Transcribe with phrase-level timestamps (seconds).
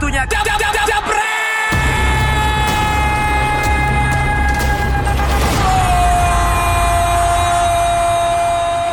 [0.00, 1.76] Waktunya jab, jab, jabret!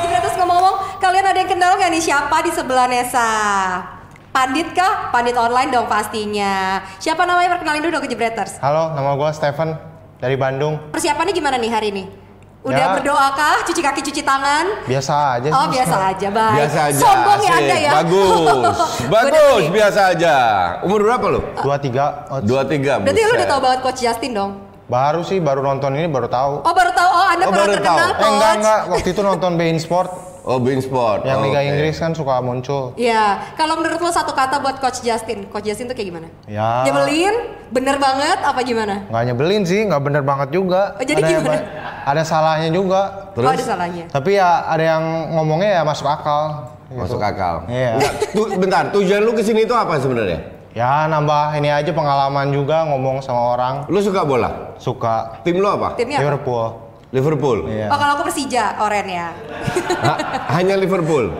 [0.04, 3.23] Jebretus ngomong-ngomong, kalian ada yang kenal gak nih siapa di sebelah Nesa?
[4.36, 5.07] Pandit kah?
[5.16, 6.84] Pandit online dong pastinya.
[7.00, 8.60] Siapa namanya perkenalin dulu dong ke Jebreters.
[8.60, 9.80] Halo, nama gue Stephen
[10.20, 10.92] dari Bandung.
[10.92, 12.27] Persiapannya gimana nih hari ini?
[12.68, 12.93] Udah Ya.
[12.93, 13.63] berdoa kah?
[13.63, 14.65] Cuci kaki, cuci tangan?
[14.83, 15.70] Biasa aja Oh sih.
[15.73, 16.54] biasa aja, baik.
[16.54, 17.00] Biasa aja.
[17.00, 17.91] Sombong ya anda ya?
[17.95, 18.77] Bagus.
[19.13, 20.36] Bagus, biasa aja.
[20.83, 21.42] Umur berapa lu?
[21.57, 22.06] Dua tiga.
[22.28, 23.00] Oh, Dua tiga.
[23.00, 24.51] Berarti lu udah tau banget Coach Justin dong?
[24.86, 26.64] Baru sih, baru nonton ini baru tahu.
[26.64, 28.07] Oh baru tahu, oh anda Oh, pernah baru terkenal tahu.
[28.09, 28.19] Coach?
[28.19, 30.07] Eh enggak enggak, waktu itu nonton Bein Sport
[30.47, 31.28] Oh, Bein Sport.
[31.28, 31.68] yang Liga Oke.
[31.68, 32.95] Inggris kan suka muncul.
[32.95, 36.28] Iya, kalau menurut lo satu kata buat Coach Justin, Coach Justin tuh kayak gimana?
[36.47, 36.88] Ya.
[36.88, 37.36] Nyebelin,
[37.67, 39.03] bener banget, apa gimana?
[39.11, 40.95] Nggak nyebelin sih, nggak bener banget juga.
[40.95, 41.59] Oh, jadi ada, gimana?
[42.08, 43.28] ada salahnya juga.
[43.36, 43.44] Terus?
[43.44, 44.08] Oh ada salahnya.
[44.08, 45.03] Tapi ya ada yang
[45.36, 46.72] ngomongnya ya masuk akal.
[46.88, 47.03] gitu.
[47.03, 47.67] Masuk akal.
[47.67, 48.00] Iya.
[48.00, 50.39] Enggak, tu- bentar, tujuan lu ke sini itu apa sebenarnya?
[50.72, 53.73] Ya nambah ini aja pengalaman juga ngomong sama orang.
[53.92, 54.80] Lu suka bola?
[54.80, 56.00] Suka Tim lu apa?
[56.00, 56.40] Timnya apa?
[56.40, 56.87] Liverpool.
[57.11, 57.72] Liverpool.
[57.72, 57.88] Iya.
[57.88, 59.31] Oh kalau aku Persija, Oren ya.
[60.03, 60.19] Ha-
[60.59, 61.31] hanya Liverpool.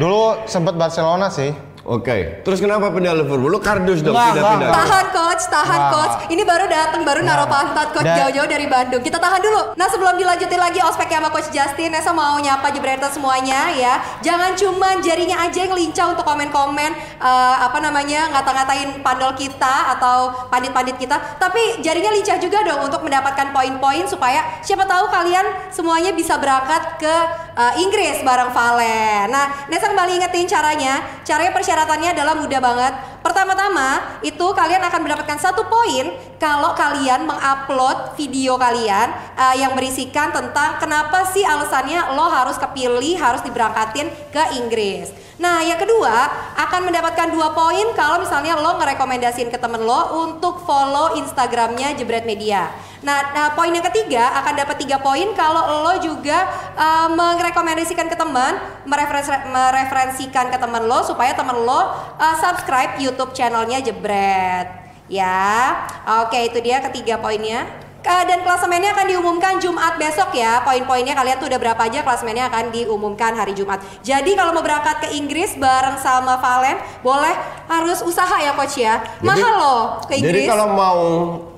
[0.00, 1.52] Dulu sempet Barcelona sih.
[1.90, 2.46] Oke.
[2.46, 3.50] Terus kenapa pindah Liverpool?
[3.50, 4.70] Lu kardus dong, pindah-pindah.
[4.70, 5.90] Tahan coach, tahan Nah.
[5.90, 6.14] coach.
[6.30, 7.50] Ini baru datang, baru naruh Nah.
[7.50, 9.02] pantat coach Dan- jauh-jauh dari Bandung.
[9.02, 9.74] Kita tahan dulu.
[9.74, 13.98] Nah sebelum dilanjutin lagi ospeknya sama coach Justin, Nesa mau nyapa Jebreter semuanya ya.
[14.22, 20.30] Jangan cuman jarinya aja yang lincah untuk komen-komen eh, apa namanya ngata-ngatain pandol kita atau
[20.46, 26.14] pandit-pandit kita, tapi jarinya lincah juga dong untuk mendapatkan poin-poin supaya siapa tahu kalian semuanya
[26.14, 27.14] bisa berangkat ke
[27.60, 29.28] eh, Inggris bareng Valen.
[29.28, 31.04] Nah, Nesa kembali ingetin caranya.
[31.20, 32.92] Caranya persyaratannya adalah mudah banget.
[33.20, 36.08] Pertama-tama itu kalian akan mendapatkan satu poin
[36.40, 43.20] kalau kalian mengupload video kalian eh, yang berisikan tentang kenapa sih alasannya lo harus kepilih
[43.20, 45.12] harus diberangkatin ke Inggris.
[45.40, 50.68] Nah, yang kedua akan mendapatkan dua poin kalau misalnya lo ngerekomendasiin ke temen lo untuk
[50.68, 52.68] follow Instagramnya Jebret Media.
[53.00, 56.44] Nah, nah, poin yang ketiga akan dapat tiga poin kalau lo juga
[56.76, 61.88] uh, merekomendasikan ke teman, mereferensi- mereferensikan ke teman lo supaya teman lo
[62.20, 64.68] uh, subscribe YouTube channelnya Jebret.
[65.10, 65.74] Ya,
[66.22, 67.66] oke itu dia ketiga poinnya.
[68.00, 70.64] Dan klasemennya akan diumumkan Jumat besok ya.
[70.64, 73.76] Poin-poinnya kalian tuh udah berapa aja klasemennya akan diumumkan hari Jumat.
[74.00, 77.36] Jadi kalau mau berangkat ke Inggris bareng sama Valen, boleh
[77.68, 79.04] harus usaha ya coach ya.
[79.20, 80.48] Mahal loh ke Jadi Inggris.
[80.48, 81.00] kalau mau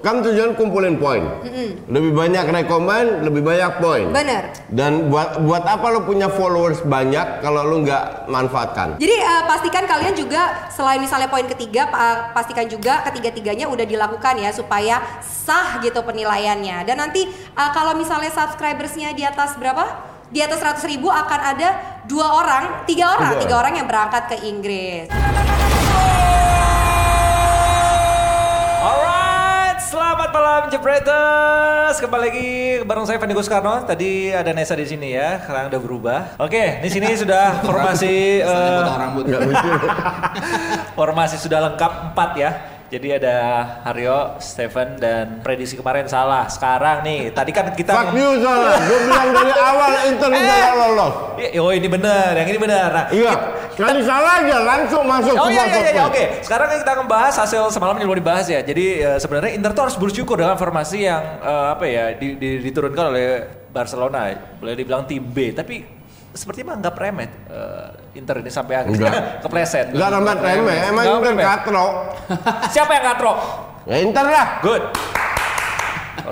[0.02, 1.22] kan tujuan kumpulin poin.
[1.86, 4.10] Lebih banyak rekomen, lebih banyak poin.
[4.10, 4.50] Bener.
[4.66, 8.98] Dan buat buat apa lo punya followers banyak kalau lo nggak manfaatkan?
[8.98, 14.36] Jadi eh, pastikan kalian juga selain misalnya poin ketiga, pa- pastikan juga ketiga-tiganya udah dilakukan
[14.36, 16.82] ya supaya sah gitu penilaiannya.
[16.82, 20.10] Dan nanti eh, kalau misalnya subscribersnya di atas berapa?
[20.32, 21.68] Di atas 100 ribu akan ada
[22.02, 25.06] dua orang, tiga orang, Tiga tiga orang yang berangkat ke Inggris.
[30.32, 32.00] Malam Jebreters.
[32.00, 32.50] Kembali lagi
[32.88, 33.84] bareng saya Fandi Guskarno.
[33.84, 36.20] Tadi ada Nesa di sini ya, sekarang udah berubah.
[36.40, 39.24] Oke, di sini sudah formasi potong rambut.
[40.98, 42.50] formasi sudah lengkap empat ya.
[42.92, 43.36] Jadi ada
[43.88, 46.44] Haryo, Stephen dan prediksi kemarin salah.
[46.44, 48.76] Sekarang nih, tadi kan kita Fuck you salah.
[48.84, 50.28] Gue bilang dari awal Inter
[50.76, 51.14] lolos.
[51.42, 52.88] Eh, Oh ini benar, yang ini benar.
[52.92, 53.32] Nah, Iya.
[53.72, 56.44] Sekali salah aja langsung masuk Oh iya iya iya oke.
[56.44, 58.60] Sekarang kita akan bahas hasil semalam yang belum dibahas ya.
[58.60, 62.60] Jadi eh, sebenarnya Inter tuh harus bersyukur dengan formasi yang eh, apa ya di- di-
[62.60, 63.26] diturunkan oleh
[63.72, 64.28] Barcelona.
[64.60, 65.80] Boleh dibilang tim B, tapi
[66.32, 69.24] sepertinya mah nggak premet eh, Inter ini sampai akhirnya Enggak.
[69.44, 69.86] kepleset.
[69.92, 71.44] Enggak rambat remeh, emang Inter remeh.
[71.44, 71.86] katro.
[72.74, 73.38] Siapa yang katrok?
[73.88, 74.46] Ya Inter lah.
[74.60, 74.82] Good.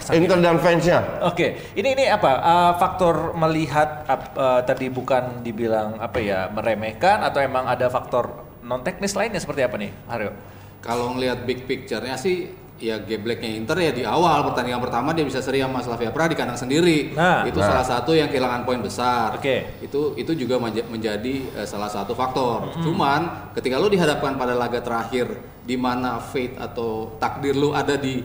[0.20, 1.00] Inter dan fansnya.
[1.26, 7.40] Oke, ini ini apa eh, faktor melihat eh, tadi bukan dibilang apa ya meremehkan atau
[7.42, 10.32] emang ada faktor non teknis lainnya seperti apa nih, Haryo?
[10.80, 12.48] Kalau ngelihat big picture-nya sih
[12.80, 16.34] ya gebleknya Inter ya di awal pertandingan pertama dia bisa seri sama Slavia Praha di
[16.34, 17.12] kandang sendiri.
[17.12, 17.44] Nah.
[17.44, 17.68] itu Nah.
[17.68, 19.36] salah satu yang kehilangan poin besar.
[19.36, 19.78] Oke.
[19.78, 22.72] Itu itu juga menja- menjadi eh, salah satu faktor.
[22.76, 25.28] Cuman ketika lu dihadapkan pada laga terakhir
[25.60, 28.24] di mana fate atau takdir lu ada di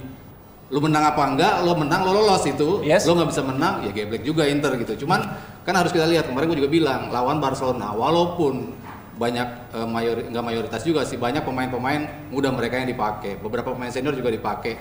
[0.66, 3.06] lu menang apa enggak, lo menang lo lolos itu, Yes.
[3.06, 5.06] lo nggak bisa menang ya geblek juga Inter gitu.
[5.06, 5.22] Cuman
[5.62, 8.74] kan harus kita lihat kemarin gue juga bilang lawan Barcelona walaupun
[9.16, 13.40] banyak eh, mayori nggak mayoritas juga sih banyak pemain-pemain muda mereka yang dipakai.
[13.40, 14.76] Beberapa pemain senior juga dipakai.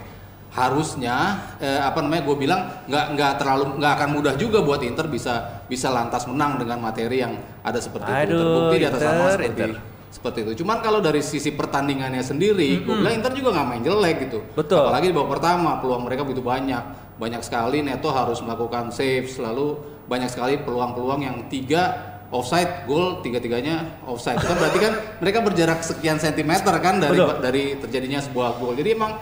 [0.55, 5.11] Harusnya eh, apa namanya gue bilang nggak nggak terlalu nggak akan mudah juga buat Inter
[5.11, 9.11] bisa bisa lantas menang dengan materi yang ada seperti itu Aduh, terbukti di atas Inter,
[9.11, 9.71] sama seperti Inter.
[10.15, 10.53] seperti itu.
[10.63, 14.39] Cuman kalau dari sisi pertandingannya sendiri gue bilang Inter juga nggak main jelek gitu.
[14.55, 14.87] Betul.
[14.87, 16.85] apalagi di babak pertama peluang mereka begitu banyak.
[17.19, 19.75] Banyak sekali Neto harus melakukan save selalu
[20.07, 24.37] banyak sekali peluang-peluang yang tiga offside, gol tiga-tiganya offside.
[24.37, 27.39] Itu kan berarti kan mereka berjarak sekian sentimeter kan dari Betul.
[27.39, 28.75] dari terjadinya sebuah gol.
[28.75, 29.15] Jadi emang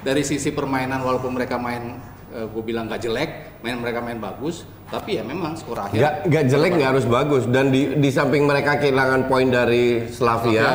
[0.00, 1.98] dari sisi permainan walaupun mereka main
[2.30, 6.44] gue bilang gak jelek, main mereka main bagus, tapi ya memang skor akhir Nggak, nggak
[6.46, 10.70] jelek nggak harus bagus dan di, di samping mereka kehilangan poin dari Slavia, Slavia.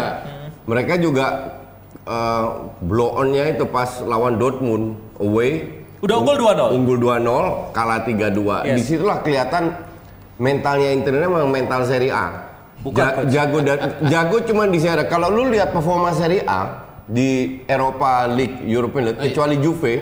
[0.68, 1.26] mereka juga
[2.04, 2.46] eh,
[2.82, 6.76] blow onnya itu pas lawan Dortmund away Udah unggul 2-0.
[6.76, 7.24] unggul 2-0
[7.72, 8.12] kalah 3-2
[8.68, 8.76] Yes.
[8.76, 9.64] di situlah kelihatan
[10.38, 12.26] mentalnya Inter ini memang mental Serie A
[12.78, 13.32] Bukan, Ja- Coach.
[13.32, 13.78] jago dan
[14.12, 19.04] jago cuma di Serie A kalau lu lihat performa Serie A di Eropa League European
[19.08, 19.94] League kecuali Juve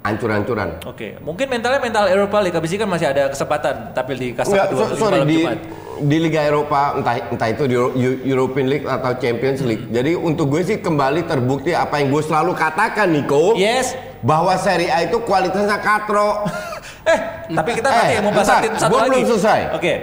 [0.00, 2.54] hancur-hancuran Oke, mungkin mentalnya mental Eropa League.
[2.54, 5.36] Habis ini kan masih ada kesempatan tampil di kasta Enggak, kedua so- di sorry di
[5.38, 5.58] Jumat.
[6.00, 9.84] di Liga Eropa entah entah itu di Euro- Eu- European League atau Champions League.
[9.88, 13.92] Jadi untuk gue sih kembali terbukti apa yang gue selalu katakan Nico Yes.
[14.20, 16.46] bahwa Serie A itu kualitasnya katro.
[17.04, 17.18] Eh,
[17.50, 19.10] tapi kita nanti Eh, mau bahas bentar, tim satu gua lagi.
[19.10, 19.60] belum selesai.
[19.74, 19.94] Oke.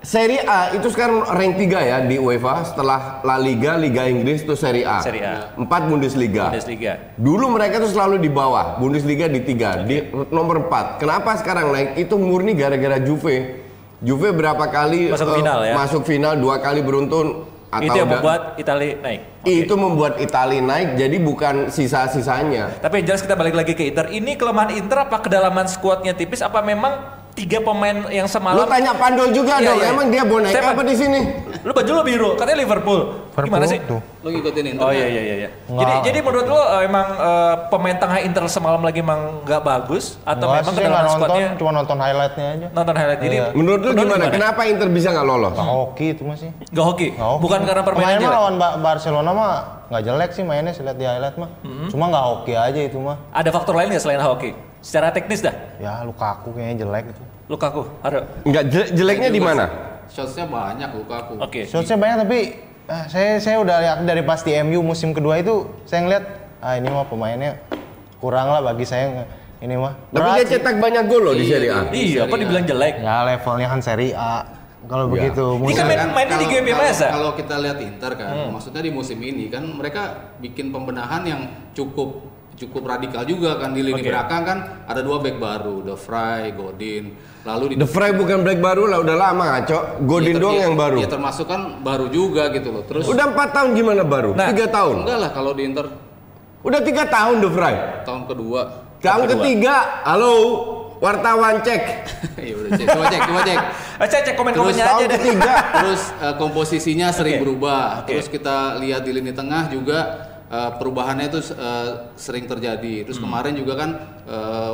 [0.00, 4.56] Serie A itu sekarang rank 3 ya di UEFA setelah La Liga, Liga Inggris itu
[4.56, 5.04] Serie A.
[5.04, 5.52] Serie A.
[5.60, 6.48] 4 Bundesliga.
[6.48, 7.12] Bundesliga.
[7.14, 10.00] Dulu mereka tuh selalu di bawah, Bundesliga di tiga, di
[10.32, 10.96] nomor 4.
[10.96, 12.00] Kenapa sekarang naik?
[12.00, 13.60] Itu murni gara-gara Juve.
[14.00, 15.74] Juve berapa kali Masuk eh, final ya?
[15.76, 19.20] Masuk final dua kali beruntun atau Itu yang membuat Italia naik.
[19.40, 19.54] Oke.
[19.62, 22.82] itu membuat Italia naik jadi bukan sisa-sisanya.
[22.82, 24.10] Tapi yang jelas kita balik lagi ke Inter.
[24.10, 26.42] Ini kelemahan Inter apa kedalaman skuadnya tipis?
[26.42, 28.68] Apa memang tiga pemain yang Lu semalam?
[28.68, 29.88] tanya Pandol juga Iya, dong, iya.
[29.88, 30.72] emang dia bonek Stefan.
[30.72, 31.20] apa di sini?
[31.60, 33.00] Lu baju lu biru, katanya Liverpool.
[33.32, 33.80] Gimana sih?
[33.82, 34.00] Tuh.
[34.20, 35.34] lo ngikutin Inter Oh iya iya iya.
[35.38, 35.50] iya.
[35.64, 35.80] Nggak.
[35.80, 40.20] Jadi jadi menurut lu eh, emang eh, pemain tengah Inter semalam lagi emang nggak bagus
[40.22, 42.66] atau Nggak memang kedalaman nonton, skuadnya cuma nonton highlightnya aja.
[42.70, 43.46] nonton highlight jadi Iya.
[43.54, 44.24] Menurut lu gimana?
[44.28, 45.52] Kenapa Inter bisa nggak lolos?
[45.56, 46.48] Nggak hoki itu masih.
[46.68, 47.08] Gak hoki.
[47.10, 47.40] Nggak hoki.
[47.40, 49.50] Bukan karena permainan Kemarin mah lawan Ba- Barcelona mah
[49.88, 51.50] nggak jelek sih mainnya, lihat di highlight mah.
[51.64, 51.88] Hmm.
[51.88, 53.16] Cuma nggak hoki aja itu mah.
[53.32, 54.52] Ada faktor lain nggak selain hoki?
[54.80, 55.52] Secara teknis dah.
[55.76, 57.22] Ya Lukaku kayaknya jelek itu.
[57.46, 58.24] Lukaku, ada.
[58.42, 59.66] Enggak je- jeleknya di mana?
[60.06, 61.62] shotsnya banyak Lukaku Oke.
[61.64, 62.38] Shotsnya banyak tapi
[62.84, 66.24] ah, saya saya udah lihat dari pas di MU musim kedua itu saya ngeliat
[66.58, 67.62] ah ini mah pemainnya
[68.18, 69.22] kurang lah bagi saya
[69.56, 69.94] ini mah.
[70.08, 70.52] Tapi Berat dia sih.
[70.56, 71.80] cetak banyak gol loh di Iya, Serie A.
[71.88, 72.94] Iya, apa dibilang jelek?
[72.98, 74.34] Ya levelnya kan Serie A.
[74.80, 75.10] Kalau Ya.
[75.12, 77.10] begitu Ini kan main- mainnya di kalau- GBMS kalau- ya?
[77.12, 80.02] Kalau kita lihat Inter kan, maksudnya di musim ini kan mereka
[80.38, 81.40] bikin pembenahan yang
[81.70, 82.24] cukup
[82.60, 84.06] cukup radikal juga kan di lini Oke.
[84.06, 87.04] belakang kan ada dua back baru, The Fry, Godin.
[87.40, 90.04] Lalu di The Fry bukan black baru lah, udah lama ngaco.
[90.04, 90.96] Godin Ya, doang ya- yang baru.
[91.00, 92.84] Ya termasuk kan baru juga gitu loh.
[92.84, 94.36] Terus Udah empat tahun gimana baru?
[94.36, 94.94] Nah, tiga tahun.
[95.02, 95.88] enggak lah kalau di Inter
[96.60, 97.74] Udah tiga tahun The Fry.
[98.04, 98.60] tahun kedua.
[99.00, 99.32] Tahun kedua.
[99.32, 99.74] ketiga,
[100.04, 100.34] halo
[101.00, 101.82] wartawan cek.
[102.40, 103.58] Iya udah cek, coba cek, coba cek.
[104.00, 105.12] Eh, cek cek komen-komennya aja deh.
[105.14, 105.52] ketiga.
[105.76, 107.42] Terus eh, komposisinya sering Oke.
[107.42, 108.00] berubah.
[108.00, 108.12] Oke.
[108.12, 113.06] Terus kita lihat di lini tengah juga eh, perubahannya itu eh, sering terjadi.
[113.06, 113.30] Terus Hmm.
[113.30, 113.90] kemarin juga kan
[114.26, 114.72] eh,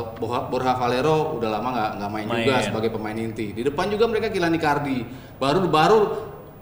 [0.49, 2.65] Borja, Valero udah lama nggak nggak main, juga Main.
[2.65, 3.53] sebagai pemain inti.
[3.53, 5.05] Di depan juga mereka Kilani Cardi.
[5.37, 5.99] Baru baru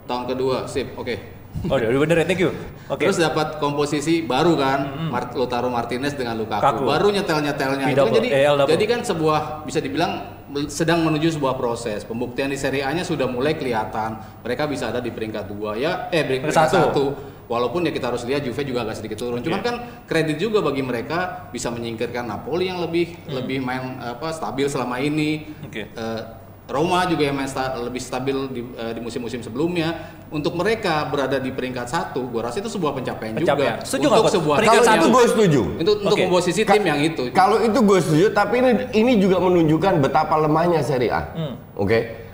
[0.04, 1.34] tahun kedua, sip, oke.
[1.72, 2.52] Oh, udah bener ya, thank you.
[2.86, 3.08] Oke.
[3.08, 6.60] Terus dapat komposisi baru kan, Mart- Lautaro Martinez dengan Lukaku.
[6.60, 6.84] Lukaku.
[6.84, 7.88] Baru nyetel-nyetelnya.
[7.88, 8.28] Itu kan jadi
[8.68, 10.36] jadi kan sebuah bisa dibilang
[10.68, 12.04] sedang menuju sebuah proses.
[12.04, 14.20] Pembuktian di Serie A-nya sudah mulai kelihatan.
[14.44, 16.78] Mereka bisa ada di peringkat dua ya, eh peringkat Peringkat satu.
[16.92, 17.06] satu.
[17.46, 19.38] Walaupun ya kita harus lihat Juve juga agak sedikit turun.
[19.40, 19.66] Cuman Oke.
[19.66, 21.18] kan kredit juga bagi mereka
[21.50, 23.36] bisa menyingkirkan Napoli yang lebih Hmm.
[23.36, 25.46] lebih main apa stabil selama ini.
[25.62, 25.86] Oke.
[25.88, 26.22] Eh,
[26.66, 29.94] Roma juga yang main sta- lebih stabil di, di musim-musim sebelumnya.
[30.28, 33.78] Untuk mereka berada di peringkat satu, gua rasa itu sebuah pencapaian, Pencapaian.
[33.78, 33.86] juga.
[33.86, 35.62] Setuju untuk sebuah Peringkat Kalau satu itu gue setuju.
[35.78, 36.24] untuk untuk Oke.
[36.25, 37.30] komposisi Ka- tim yang itu.
[37.32, 41.22] Kalau itu gue setuju, tapi ini ini juga menunjukkan betapa lemahnya Serie A.
[41.32, 41.54] Hmm.
[41.75, 42.25] Oke.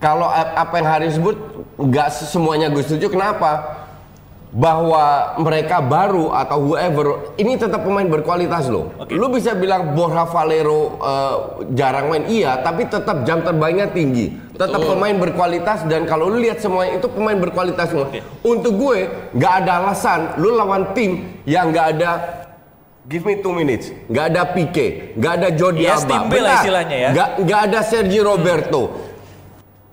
[0.00, 1.36] Kalau a- apa yang Hari sebut
[1.76, 3.12] nggak semuanya gue setuju.
[3.12, 3.83] Kenapa?
[4.54, 8.94] Bahwa mereka baru atau whoever ini tetap pemain berkualitas loh.
[9.02, 9.10] Oke.
[9.18, 11.34] Lu bisa bilang Borja Valero eh,
[11.74, 14.30] jarang main, iya, tapi tetap jam terbangnya tinggi.
[14.54, 14.94] Tetap Betul.
[14.94, 18.06] pemain berkualitas dan kalau lu lihat semua itu pemain berkualitas semua.
[18.06, 18.22] Oke.
[18.46, 22.10] Untuk gue nggak ada alasan lu lawan tim yang nggak ada
[23.04, 23.92] Give me two minutes.
[24.08, 26.24] Nggak ada Pique, nggak ada Jordi Yes, Alba.
[26.24, 26.56] Timbe lah Benar.
[26.56, 27.10] istilahnya ya.
[27.12, 28.82] Nggak nggak ada Sergio Roberto.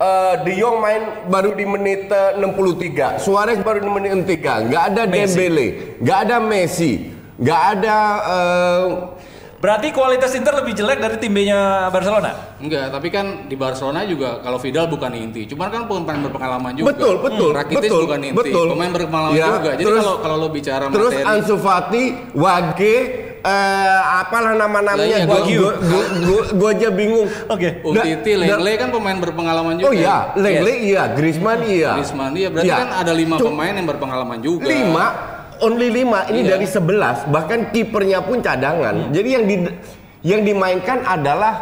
[0.01, 3.22] Eh, De Jong main baru di menit eh, 63.
[3.22, 4.65] Suarez baru di menit 63.
[4.65, 5.38] Nggak ada Messi.
[5.38, 5.67] Dembele,
[6.01, 6.91] nggak ada Messi,
[7.38, 8.86] nggak ada eh,
[9.62, 12.58] Berarti kualitas Inter lebih jelek dari tim B-nya Barcelona.
[12.58, 15.46] Enggak, tapi kan di Barcelona juga kalau Vidal bukan inti.
[15.46, 16.89] Cuman kan pemain berpengalaman juga.
[16.89, 18.38] Betul, betul, Rakitic betul, bukan inti.
[18.41, 18.65] betul.
[18.74, 19.72] Pemain berpengalaman Ya, juga.
[19.77, 22.03] Jadi terus- kalau kalau lo bicara terus materi Ansu Fati,
[22.34, 22.96] Wage,
[23.41, 25.60] eh, apalah nama-namanya iya, gua, Wagyu.
[25.60, 27.27] gua, gua, gua- gua aja bingung.
[27.48, 27.69] Oke.
[27.81, 29.88] Umtiti, Da- da- Lenglet kan pemain berpengalaman juga.
[29.88, 31.91] Oh iya, Lenglet iya, Griezmann iya.
[31.95, 32.77] Griezmann iya, berarti Iya.
[32.77, 34.65] kan ada lima Cuk- pemain yang berpengalaman juga.
[34.65, 35.05] lima
[35.60, 36.50] only lima ini Iya.
[36.51, 39.12] dari 11 bahkan kipernya pun cadangan Hmm.
[39.12, 39.55] jadi yang di
[40.24, 41.53] yang dimainkan adalah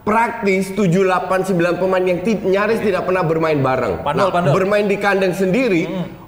[0.00, 4.00] praktis 7 8 9 pemain yang ti- nyaris tidak pernah bermain bareng.
[4.00, 4.52] Pandol, pandol.
[4.54, 5.84] bermain di kandang sendiri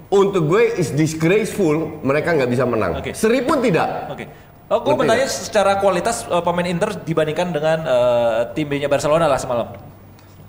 [0.07, 2.99] untuk gue is disgraceful, mereka nggak bisa menang.
[2.99, 3.11] Oke.
[3.11, 4.11] Seri pun tidak.
[4.11, 4.27] Oke.
[4.71, 9.35] Oh, gue bertanya secara kualitas eh, pemain Inter dibandingkan dengan eh, tim B-nya Barcelona lah
[9.35, 9.67] semalam.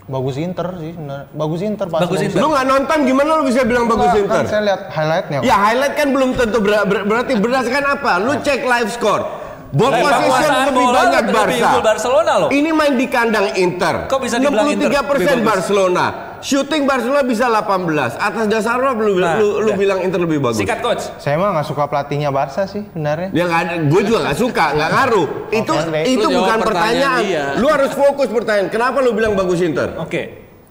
[0.03, 1.27] Bagus Inter sih sebenarnya.
[1.33, 2.01] Bagus Inter pas.
[2.07, 2.39] Bagus Inter.
[2.39, 4.43] Lu nggak nonton gimana lu bisa bilang bagus Inter?
[4.43, 5.39] Kan saya lihat highlightnya.
[5.43, 8.13] Ya highlight kan belum tentu ber- ber- berarti berdasarkan apa?
[8.19, 9.42] Lu cek live score.
[9.73, 11.71] Ball possession penguasaan lebih bola banyak Barca.
[11.81, 12.49] Barcelona loh.
[12.53, 14.05] Ini main di kandang Inter.
[14.05, 15.49] Kok bisa dibilang Inter 63% lebih bagus?
[15.49, 16.05] Barcelona.
[16.43, 18.21] Shooting Barcelona bisa 18.
[18.21, 20.61] Atas dasar apa lu, Nah, lu, lu bilang Inter lebih bagus?
[20.61, 21.09] Sikat coach.
[21.17, 23.33] Saya mah nggak suka pelatihnya Barca sih sebenarnya.
[23.33, 25.27] Ya nggak ada, gue juga nggak suka, nggak ngaruh.
[25.51, 27.21] Itu Oke, itu Lu bukan pertanyaan pertanyaan.
[27.23, 27.45] dia.
[27.57, 28.69] Lu harus fokus pertanyaan.
[28.69, 29.97] Kenapa lu bilang bagus Inter?
[29.97, 30.21] Oke.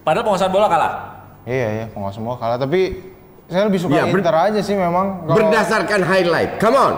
[0.00, 0.92] Padahal penguasaan bola kalah.
[1.42, 2.54] Iya iya, nggak semua kalah.
[2.54, 2.80] Tapi
[3.48, 5.24] saya lebih suka ber- Inter aja sih memang.
[5.24, 6.60] Kalau- Berdasarkan highlight.
[6.60, 6.94] Come on.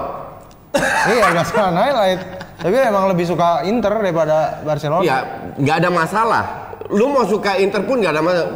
[1.09, 2.21] Iya berdasarkan highlight.
[2.55, 5.05] Tapi emang lebih suka Inter daripada Barcelona.
[5.05, 5.19] Ya,
[5.59, 6.45] nggak ada masalah.
[6.89, 8.53] Lu mau suka Inter pun nggak ada masalah.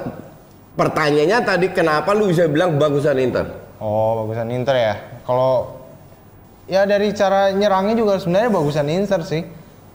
[0.79, 3.51] Pertanyaannya tadi kenapa lu bisa bilang bagusan Inter?
[3.83, 4.95] Oh bagusan Inter ya.
[5.27, 5.77] Kalau
[6.71, 9.43] ya dari cara nyerangnya juga sebenarnya bagusan Inter sih.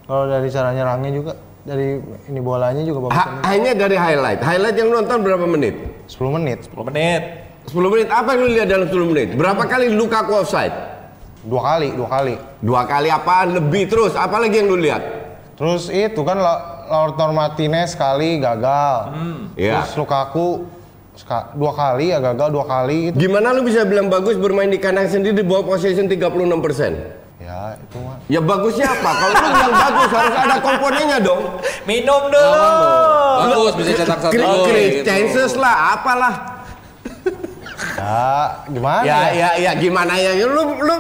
[0.04, 1.32] Kalau dari cara nyerangnya juga
[1.64, 1.96] dari
[2.28, 4.44] ini bolanya juga bagusan Ha- hanya dari highlight.
[4.44, 5.74] Highlight yang lu nonton berapa menit?
[5.80, 6.12] Inter.
[6.12, 6.58] 10 menit.
[6.68, 7.22] 10 menit.
[7.72, 8.08] 10 menit.
[8.12, 9.28] Apa yang lu lihat dalam 10 menit?
[9.40, 10.93] Berapa kali Lukaku offside?
[11.44, 12.36] Dua kali, dua kali.
[12.60, 13.52] Dua kali apaan?
[13.54, 14.16] Lebih terus.
[14.16, 15.04] Apalagi yang lu lihat?
[15.54, 19.12] Terus itu kan La- Lautaro Martinez sekali gagal.
[19.54, 19.84] Iya.
[19.84, 20.48] Terus Lukaku
[21.14, 23.16] seka- dua kali ya gagal dua kali itu.
[23.20, 27.20] Gimana lu bisa bilang bagus bermain di kandang sendiri di bawah possession 36%?
[27.44, 28.16] Ya itu mah.
[28.32, 29.12] Ya bagusnya apa?
[29.12, 31.44] Kalau lu bilang bagus harus ada komponennya dong.
[31.84, 32.64] Minum dulu.
[33.44, 34.64] Bagus bisa cetak satu
[35.04, 36.53] chances lah, apalah.
[37.74, 38.22] Ya
[38.66, 39.50] gimana Ya, ya?
[39.58, 40.32] ya, gimana ya?
[40.40, 40.96] Lu, lu,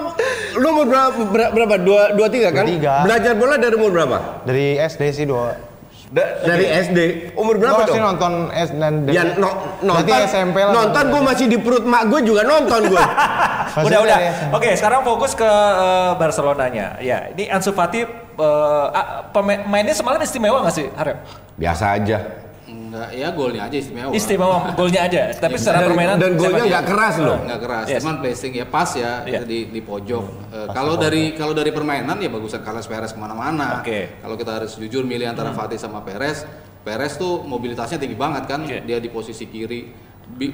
[0.54, 1.10] lu umur berapa?
[1.26, 1.76] ber- Berapa?
[1.78, 2.64] Dua, dua tiga kan?
[2.64, 2.94] Dua tiga.
[3.04, 4.18] Belajar bola dari umur berapa?
[4.44, 5.54] Dari SD sih dua.
[6.10, 7.00] Da- dari SD.
[7.34, 7.98] Umur berapa dong?
[7.98, 9.50] nonton S dan Ya no,
[9.82, 10.70] nonton, Berarti SMP lah.
[10.72, 13.04] nonton gue masih di perut mak gue juga nonton gue.
[13.90, 14.18] Udah udah.
[14.54, 17.02] Oke, sekarang fokus ke eh, Barcelonanya.
[17.02, 18.08] Ya, ini Ansu Fati eh,
[18.90, 21.18] ah, pemain mainnya semalam istimewa nggak sih, Haryo?
[21.58, 22.43] Biasa aja.
[22.94, 24.12] Enggak, ya golnya aja istimewa.
[24.14, 27.38] Istimewa golnya aja, tapi secara Dan- permainan dan golnya nggak keras loh.
[27.42, 28.02] nggak keras, Yes.
[28.06, 29.42] cuman placing ya pas ya Iya.
[29.42, 30.24] di, di pojok.
[30.54, 33.82] Eh, kalau dari kalau dari permainan ya bagusan Carles Perez ke mana-mana.
[33.82, 34.22] Oke.
[34.22, 36.46] Kalau kita harus jujur milih antara Fatih sama Perez,
[36.86, 38.86] Perez tuh mobilitasnya tinggi banget kan, Oke.
[38.86, 39.90] dia di posisi kiri.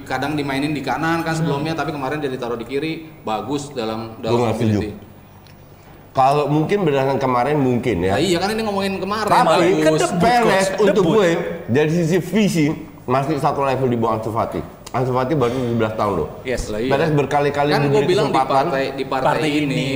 [0.01, 4.49] Kadang dimainin di kanan kan sebelumnya, tapi kemarin dia ditaruh di kiri, bagus dalam dalam
[4.49, 4.95] mobility.
[6.09, 8.17] Kalau mungkin berdasarkan kemarin mungkin ya.
[8.17, 9.29] Nah, iya kan ini ngomongin kemarin.
[9.29, 10.89] Tapi kan Perez coach.
[10.89, 11.29] untuk gue
[11.69, 12.67] dari sisi visi
[13.05, 14.61] masih satu level di bawah Ansu Fati.
[14.89, 16.29] Ansu Fati baru 17 tahun loh.
[16.41, 16.65] Yes.
[16.65, 16.89] Lah iya.
[16.89, 18.65] Perez berkali-kali kan gue diberi bilang di kesempatan.
[18.65, 19.69] partai di partai, Partai ini.
[19.69, 19.89] ini.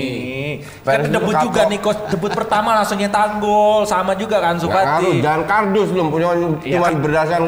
[0.86, 5.18] Kan debut juga nih coach, debut pertama langsung nyetak gol sama juga kan Ansu Fati.
[5.18, 6.28] dan kardus belum punya
[6.62, 7.02] Iya cuma kan?
[7.02, 7.44] berdasarkan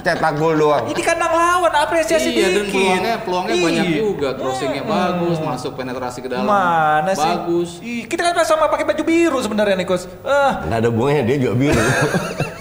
[0.00, 0.86] cetak gol doang.
[0.86, 2.70] Ini kandang lawan apresiasi Iya dan dikit.
[2.70, 3.98] peluangnya peluangnya banyak Iya.
[4.00, 6.46] juga, crossingnya bagus, masuk penetrasi ke dalam.
[6.46, 7.26] Mana sih?
[7.26, 7.70] Bagus.
[7.82, 10.06] Ih, kita kan sama pakai baju biru sebenarnya nih coach.
[10.22, 11.82] Ah, Nggak ada bunganya dia juga biru.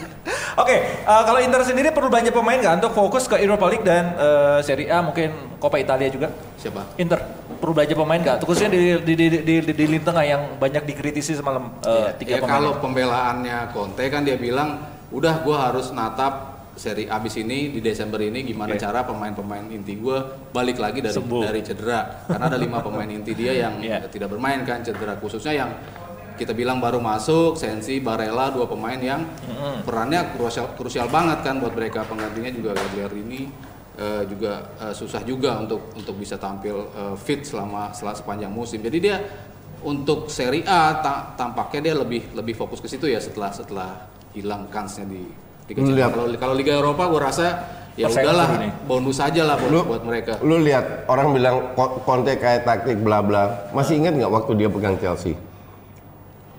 [0.54, 4.14] Oke, eh, kalau Inter sendiri perlu banyak pemain nggak untuk fokus ke Europa League dan
[4.14, 6.30] eh, Serie A mungkin Coppa Italia juga?
[6.56, 6.94] Siapa?
[6.96, 7.18] Inter
[7.58, 8.38] perlu belajar pemain nggak?
[8.46, 12.38] Khususnya di di di di, di, di lini tengah yang banyak dikritisi semalam eh, tiga
[12.38, 12.54] ya pemain.
[12.54, 14.78] kalau pembelaannya Conte kan dia bilang,
[15.10, 18.82] udah gua harus natap seri abis ini di Desember ini gimana Oke.
[18.82, 21.46] cara pemain-pemain inti gua balik lagi dari Sembuh.
[21.46, 24.10] dari cedera karena ada lima pemain inti dia yang Iya.
[24.10, 25.70] tidak bermain kan cedera khususnya yang
[26.34, 29.24] kita bilang baru masuk Sensi Barella dua pemain yang
[29.84, 33.48] perannya krusial krusial banget kan buat mereka penggantinya juga Gagliardini
[33.96, 38.82] eh, juga eh, susah juga untuk untuk bisa tampil eh, fit selama selama sepanjang musim
[38.82, 39.18] jadi dia
[39.84, 43.90] untuk Serie A ta- tampaknya dia lebih lebih fokus ke situ ya setelah setelah
[44.32, 45.28] hilang kansnya di
[45.68, 46.12] Liga Champions.
[46.16, 47.48] Kalau kalau Liga Eropa gua rasa
[47.94, 48.48] ya Persaingan udahlah
[48.90, 50.34] bonus aja lah buat, lu, buat mereka.
[50.42, 53.70] lu lihat orang bilang Conte kayak taktik bla bla.
[53.70, 55.38] Masih ingat nggak waktu dia pegang Chelsea?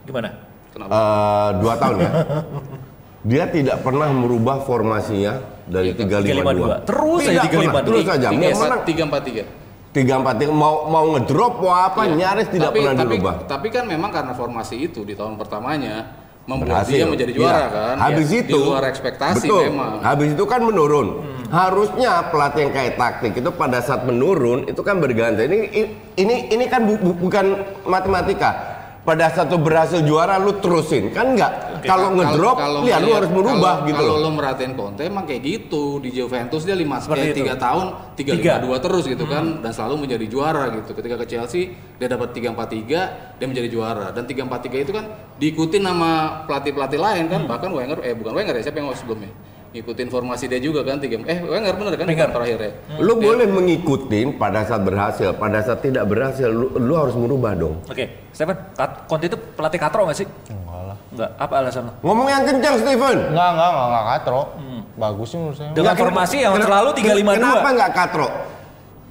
[0.04, 0.28] Gimana?
[0.74, 2.10] Eh, dua tahun ya.
[3.24, 6.84] Dia tidak pernah merubah formasinya dari 352.
[6.84, 6.84] 352.
[6.84, 7.86] Terus aja Tidak pernah, 352.
[7.86, 8.28] Terus saja.
[8.28, 9.44] Tiga menang tiga empat tiga.
[9.94, 13.34] tiga empat tiga mau mau ngedrop mau apa nyaris tidak tapi, pernah tapi, dirubah.
[13.46, 16.10] Tapi kan memang karena formasi itu di tahun pertamanya
[16.44, 16.92] membuat Berhasil.
[16.92, 17.66] dia menjadi juara Iya.
[17.70, 17.94] kan.
[18.02, 19.62] Habis Ya, itu di luar ekspektasi betul.
[19.64, 19.92] memang.
[20.02, 21.08] Habis itu kan menurun.
[21.46, 25.46] Harusnya pelatih yang kayak taktik itu pada saat menurun itu kan berganti.
[25.46, 25.58] Ini
[26.18, 27.46] ini ini kan bu- bu- bukan
[27.86, 28.73] matematika.
[29.04, 31.12] Pada saat lu berhasil juara lu terusin.
[31.12, 31.84] Kan enggak?
[31.84, 34.24] Kalau ngedrop, ya lu ngeliat- harus merubah kalau, gitu Kalau loh.
[34.24, 36.00] lo merhatiin Conte emang kayak gitu.
[36.00, 37.44] Di Juventus dia lima Seperti itu.
[37.44, 39.60] tiga tahun tiga lima dua terus gitu kan.
[39.60, 40.96] Dan selalu menjadi juara gitu.
[40.96, 43.00] Ketika ke Chelsea dia dapat tiga empat tiga
[43.36, 44.08] dia menjadi juara.
[44.16, 45.04] Dan tiga empat tiga itu kan
[45.36, 47.44] diikuti nama pelatih pelatih lain kan.
[47.44, 49.28] Bahkan Wenger eh bukan Wenger ya siapa yang sebelumnya
[49.74, 52.30] ngikutin formasi dia juga kan tiga eh Wenger bener kan Wenger.
[52.30, 52.70] terakhir ya.
[53.02, 57.82] Lu boleh mengikutin pada saat berhasil, pada saat tidak berhasil, lu, lu harus merubah dong.
[57.84, 60.26] Oke, Stephen, Kat- Conte itu pelatih katro nggak sih?
[60.46, 60.96] Enggak lah.
[61.10, 61.30] Enggak.
[61.36, 61.92] Apa alasan lo?
[62.00, 63.18] Ngomong yang kencang, Steven.
[63.34, 64.42] Enggak, enggak, enggak, enggak katro.
[64.94, 65.70] Bagus sih menurut saya.
[65.74, 67.34] Dengan formasi yang selalu 3-5-2.
[67.34, 68.28] Kenapa nggak katro?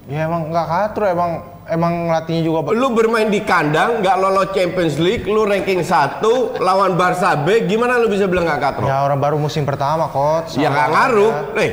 [0.07, 1.31] Ya emang enggak katro, emang
[1.67, 6.23] emang latihnya juga Lu bermain di kandang, nggak lolos Champions League, lu ranking 1,
[6.57, 8.85] lawan Barca B, gimana lu bisa bilang nggak katro?
[8.85, 10.55] Ya orang baru musim pertama, coach.
[10.55, 10.93] Ya nggak aja.
[10.93, 11.33] ngaruh.
[11.53, 11.71] Nih,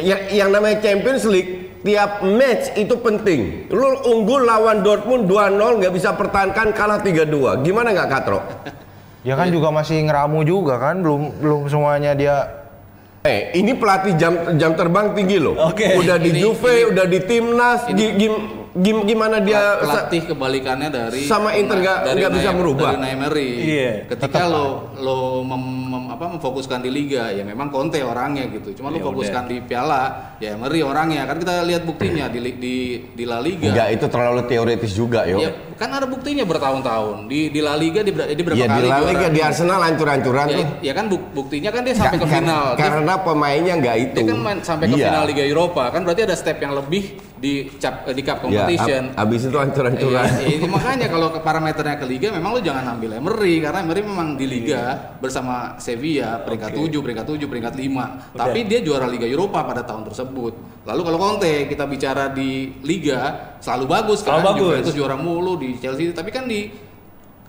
[0.00, 1.50] yang, yang namanya Champions League,
[1.80, 3.66] tiap match itu penting.
[3.68, 7.60] Lu unggul lawan Dortmund 2-0, nggak bisa pertahankan kalah 3-2.
[7.60, 8.40] Gimana nggak katro?
[9.22, 12.36] Ya kan juga masih ngeramu juga kan, belum belum semuanya dia
[13.22, 15.54] Eh, ini pelatih jam jam terbang tinggi loh.
[15.70, 15.94] Oke.
[15.94, 20.88] Udah di Ini- Juve, ini- udah di timnas, gi- gim- gim- gimana dia pelatih kebalikannya
[20.88, 22.90] dari sama Inter nggak- nggak bisa merubah.
[22.90, 23.50] dari Naimeri.
[23.60, 23.92] Iya.
[24.08, 28.72] Ketika lo lo mem- mem- apa memfokuskan di liga ya memang Conte orangnya gitu.
[28.74, 30.02] Cuma lo Ya fokuskan di piala
[30.38, 31.24] ya Emery orangnya.
[31.24, 32.74] Kan kita lihat buktinya di di
[33.08, 33.66] di La Liga.
[33.66, 35.36] Enggak, itu terlalu teoritis juga, yo.
[35.38, 37.26] Ya, kan ada buktinya bertahun-tahun.
[37.26, 39.10] Di di La Liga di, di berapa Ya di kali La juara.
[39.10, 40.66] Liga di Arsenal hancur-hancuran Ya, tuh.
[40.80, 42.64] ya kan buk- buktinya kan dia sampai ke Ka- final.
[42.72, 44.18] Dia- Karena pemainnya nggak itu.
[44.18, 45.06] dia kan main sampai ke Iya.
[45.08, 45.84] final Liga Eropa.
[45.90, 47.02] Kan berarti ada step yang lebih
[47.42, 49.02] di cap eh, di cup Ya, competition.
[49.10, 50.28] ab- abis itu hancur-hancuran.
[50.38, 54.38] Iya, ini makanya kalau parameternya ke liga memang lu jangan ambil Emery karena Emery memang
[54.38, 54.82] di liga
[55.18, 58.38] bersama Sevilla peringkat 7, peringkat 7, peringkat 5.
[58.38, 60.52] Tapi dia juara Liga Eropa pada tahun tersebut.
[60.82, 63.20] Lalu kalau Conte kita bicara di liga
[63.58, 64.62] selalu bagus kan Selalu bagus.
[64.62, 66.70] Juventus juara mulu di Chelsea tapi kan di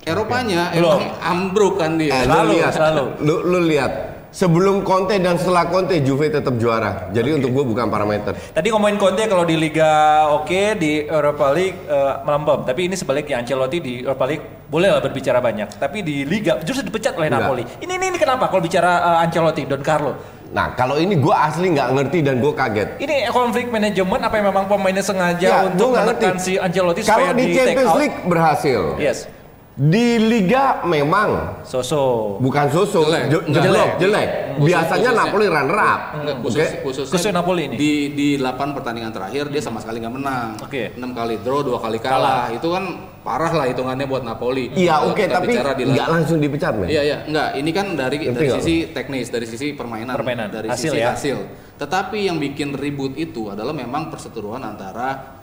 [0.03, 0.99] Eropanya Belum.
[0.99, 2.11] emang ambruk kan dia.
[2.11, 3.03] Eh, Selalu, lu lihat, selalu.
[3.21, 3.91] Lu, lu lihat.
[4.33, 7.05] Sebelum Conte dan setelah Conte, Juve tetap juara.
[7.13, 8.33] Jadi untuk gua bukan parameter.
[8.33, 12.65] Tadi ngomongin Conte kalau di Liga oke, di Europa League eh, melempem.
[12.65, 15.77] Tapi ini sebaliknya Ancelotti di Europa League boleh lah berbicara banyak.
[15.77, 17.45] Tapi di Liga justru dipecat oleh Enggak.
[17.45, 17.63] Napoli.
[17.85, 20.17] Ini, ini ini kenapa kalau bicara eh, Ancelotti, Don Carlo?
[20.49, 22.89] Nah, kalau ini gua asli nggak ngerti dan gua kaget.
[23.05, 27.37] Ini konflik manajemen apa yang memang pemainnya sengaja Ya, untuk menekan si Ancelotti Kalau supaya
[27.37, 28.01] di di take Champions out?
[28.01, 28.81] League berhasil.
[28.97, 29.29] Yes.
[29.73, 32.37] Di Liga memang Soso.
[32.37, 33.25] bukan sosok Jelek.
[33.25, 34.27] jelek, jelek, jelek.
[34.53, 35.25] Khusus- Biasanya khususnya.
[35.25, 36.01] Napoli runner up.
[36.13, 37.75] Enggak, khusus, khususnya, Khususnya Napoli ini.
[37.75, 40.49] Di di 8 pertandingan terakhir dia sama sekali nggak menang.
[40.61, 40.93] Oke.
[40.93, 42.53] 6 kali draw, 2 kali kalah.
[42.53, 42.83] Itu kan
[43.19, 44.69] parah lah hitungannya buat Napoli.
[44.73, 46.87] Iya, oke, kita tapi nggak La- langsung dipecat, men.
[46.87, 47.49] Iya, iya, enggak.
[47.57, 50.47] Ini kan dari Ngerti dari nggak sisi teknis, dari sisi permainan, Permainan.
[50.47, 51.17] dari Hasil sisi ya.
[51.17, 51.37] hasil.
[51.75, 55.33] Tetapi yang bikin ribut itu adalah memang perseteruan antara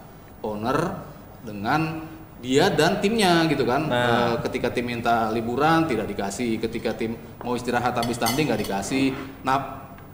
[0.41, 0.79] owner
[1.43, 2.07] dengan
[2.41, 3.87] dia dan timnya gitu kan.
[3.87, 4.01] Nah.
[4.01, 9.13] Eh, ketika tim minta liburan tidak dikasih, ketika tim mau istirahat habis tanding nggak dikasih.
[9.45, 9.59] Nah,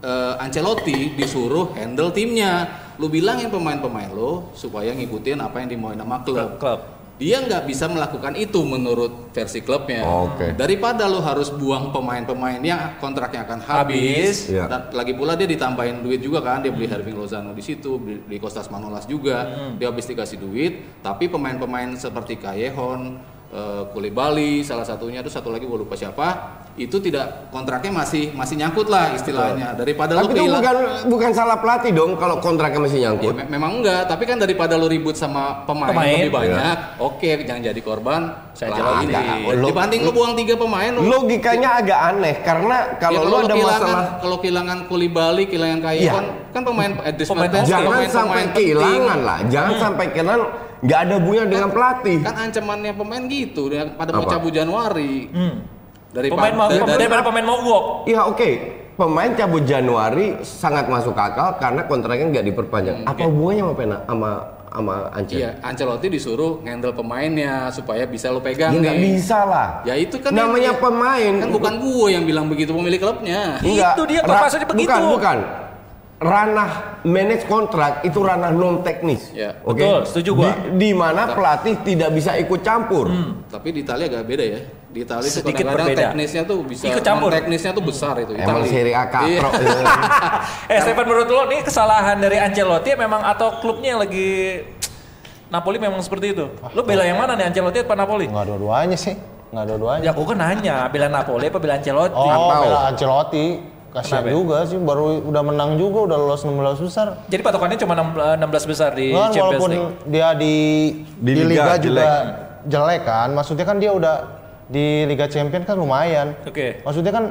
[0.02, 2.82] eh, Ancelotti disuruh handle timnya.
[2.98, 6.58] Lu bilangin pemain-pemain lo supaya ngikutin apa yang dimauin sama klub.
[6.58, 6.95] Klub.
[7.16, 10.04] Dia nggak bisa melakukan itu menurut versi klubnya.
[10.04, 10.52] Oke.
[10.52, 13.72] Daripada lo harus buang pemain-pemain yang kontraknya akan Habis.
[13.72, 14.64] habis, Iya.
[14.68, 18.36] dan lagi pula dia ditambahin duit juga kan, dia beli Herving Lozano di situ, beli,
[18.36, 19.48] Kostas Manolas juga,
[19.80, 21.00] dia habis dikasih duit.
[21.00, 23.16] Tapi pemain-pemain seperti Kayehon,
[23.48, 26.28] eh, Koulibaly, salah satunya itu satu lagi gue lupa siapa,
[26.74, 29.72] itu tidak kontraknya masih masih nyangkut lah istilahnya.
[29.72, 30.76] Daripada lo Tapi itu kehilang- bukan
[31.08, 33.32] bukan salah pelatih dong kalau kontraknya masih Ya, nyangkut.
[33.34, 37.62] me- memang enggak, tapi kan daripada lo ribut sama pemain, Pemain, lebih banyak, oke jangan
[37.64, 38.22] jadi korban.
[38.52, 38.72] Saya.
[38.72, 43.36] Lo- Dibanding lo buang tiga pemain, lo Logikanya agak aneh karena kalau Ya, lu lo
[43.38, 46.12] ada kehilangan, masalah kalau kehilangan Koulibaly, kehilangan Kaye Iya.
[46.12, 48.56] kan, kan pemain eh, Pemain Mertens, jangan pemain- sampai pemain penting.
[48.66, 50.40] kehilangan lah, jangan sampai kehilangan
[50.80, 52.18] nggak ada hubungannya dengan pelatih.
[52.20, 53.62] Kan ancamannya pemain gitu,
[53.94, 54.32] pada mau Apa?
[54.32, 55.28] cabut Januari.
[55.28, 55.56] Hmm.
[56.06, 57.84] Dari Pemain mau dari, dari- daripada pemain mogok.
[58.04, 58.50] Ya oke,
[58.94, 62.96] pemain cabut Januari sangat masuk akal karena kontraknya nggak diperpanjang.
[63.02, 64.30] Hmm, Apa hubungannya sama pena sama
[64.66, 65.36] sama Ancel?
[65.36, 69.02] Iya, Ancelotti disuruh handle pemainnya supaya bisa lo Ya pegang nggak nih.
[69.12, 69.68] bisa lah.
[69.84, 71.32] Ya itu kan namanya yang- pemain.
[71.36, 73.60] Kan bukan gue yang bilang begitu pemilik klubnya.
[73.60, 73.92] Enggak.
[73.92, 74.88] Itu dia, maksudnya begitu.
[74.88, 75.38] Bukan, bukan.
[76.16, 79.28] Ranah manage kontrak itu ranah non teknis.
[79.30, 79.84] Ya, Oke.
[79.84, 80.48] betul, setuju gua.
[80.48, 83.12] Di, di mana pelatih tidak bisa ikut campur.
[83.46, 84.60] Tapi di Italia agak beda ya.
[84.88, 86.08] Di Italia Sedikit berbeda.
[86.08, 87.28] teknisnya tuh bisa Ikut campur.
[87.28, 88.72] teknisnya tuh besar itu Emang Italia.
[88.72, 89.12] Serie A Iya.
[89.12, 89.52] katrok.
[90.72, 94.64] eh Stefan menurut lo ini kesalahan dari Ancelotti memang atau klubnya yang lagi
[95.46, 96.48] Napoli memang seperti itu?
[96.72, 98.24] Lo bela yang mana nih Ancelotti apa Napoli?
[98.24, 99.20] Enggak dua-duanya sih.
[99.52, 100.00] Enggak dua-duanya.
[100.00, 102.16] Ya aku kan nanya, bela Napoli apa bela Ancelotti?
[102.16, 103.46] Oh, Atau- bela Ancelotti.
[103.96, 104.36] Kasihan Kenapa?
[104.36, 107.06] juga sih, baru udah menang juga, udah lolos 16 besar.
[107.32, 109.96] Jadi patokannya cuma 16 besar di Kan Champions walaupun League.
[110.12, 110.54] dia di
[111.16, 112.08] Di di, Liga Liga, juga
[112.68, 114.14] jelek kan, maksudnya kan dia udah
[114.68, 116.36] di Liga Champions kan lumayan.
[116.44, 116.84] Oke.
[116.84, 117.24] Maksudnya kan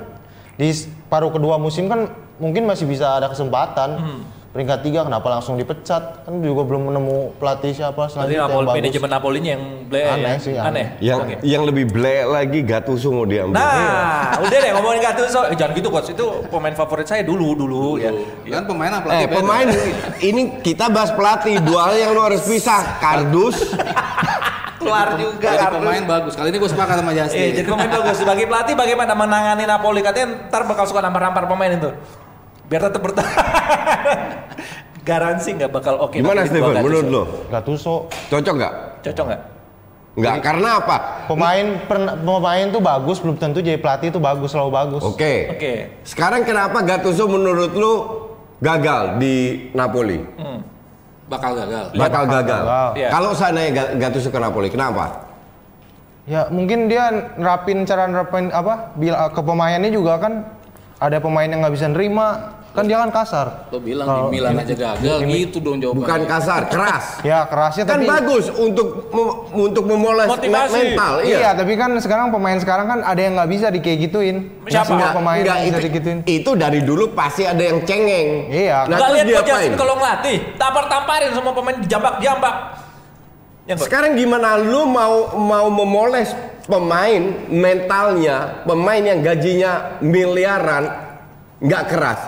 [0.57, 0.73] di
[1.05, 2.09] paruh kedua musim kan
[2.41, 3.89] mungkin masih bisa ada kesempatan.
[4.01, 4.21] Hmm.
[4.55, 6.23] Peringkat tiga kenapa langsung dipecat?
[6.23, 8.77] Kan juga belum menemu pelatih siapa selanjutnya yang Napoli, bagus.
[8.79, 10.35] manajemen Napolinya yang ble Aneh ya?
[10.39, 10.63] sih, aneh.
[10.63, 10.85] aneh.
[11.03, 11.35] Yang Oke.
[11.43, 13.59] yang lebih ble lagi Gattuso mau diambil.
[13.59, 15.39] Nah, udah deh ngomongin Gattuso.
[15.51, 18.15] Eh, jangan gitu coach, itu pemain favorit saya dulu dulu ya.
[18.47, 19.07] Kan pemain apa?
[19.11, 19.67] Eh pemain
[20.23, 23.59] ini kita bahas pelatih dua hal yang lu harus pisah kardus
[24.79, 25.51] Keluar juga.
[25.51, 25.79] Jadi Kardus.
[25.81, 26.33] pemain bagus.
[26.35, 27.41] Kali ini gue sepakat sama Justin.
[27.41, 28.15] Eh, jadi pemain bagus.
[28.21, 29.99] Sebagai pelatih bagaimana menangani Napoli?
[29.99, 31.89] Katanya ntar bakal suka nampar-nampar pemain itu.
[32.65, 33.35] Biar tetap bertahan.
[35.05, 36.17] Garansi nggak bakal oke.
[36.17, 38.73] gimana Napoli di Steven menurut lo Gattuso cocok nggak
[39.03, 39.41] Cocok nggak?
[40.15, 40.97] nggak karena apa
[41.27, 45.03] pemain pern- pemain tuh bagus belum tentu jadi pelatih itu bagus selalu bagus.
[45.03, 45.73] oke Oke.
[46.01, 47.93] sekarang kenapa Gattuso menurut lu
[48.57, 50.23] gagal di Napoli
[51.27, 51.85] bakal gagal.
[51.91, 52.89] bakal bakal gagal gagal.
[52.95, 53.09] Iya.
[53.11, 55.21] kalau seandainya Ga- Gattuso ke Napoli kenapa
[56.25, 57.05] Ya mungkin dia
[57.37, 60.41] nerapin cara nerapin apa bila ke pemainnya juga kan
[60.97, 62.27] ada pemain yang nggak bisa nerima
[62.69, 63.47] kan dia kan kasar.
[63.69, 65.99] Lo bilang Kalau di Milan ini- aja gagal ini- gitu dong jawabannya.
[66.03, 70.75] bukan kasar keras Ya kerasnya kan tapi bagus untuk mem- untuk memoles Motivasi.
[70.75, 73.99] mental Iya, iya tapi kan sekarang pemain sekarang kan ada yang nggak bisa di kayak
[74.03, 74.37] gituin.
[74.67, 74.85] Siapa?
[74.85, 76.17] semua Nggak- pemain nggak, bisa itu, digituin.
[76.25, 78.77] itu dari dulu pasti ada yang cengeng Iya.
[78.85, 79.39] nah lihat dia
[79.73, 82.55] kalau ngelatih, tampar-tamparin semua pemain dijambak-jambak.
[83.65, 86.29] Yang Sekarang gimana lu mau mau memoles
[86.63, 90.85] pemain mentalnya, pemain yang gajinya miliaran
[91.57, 92.21] nggak keras.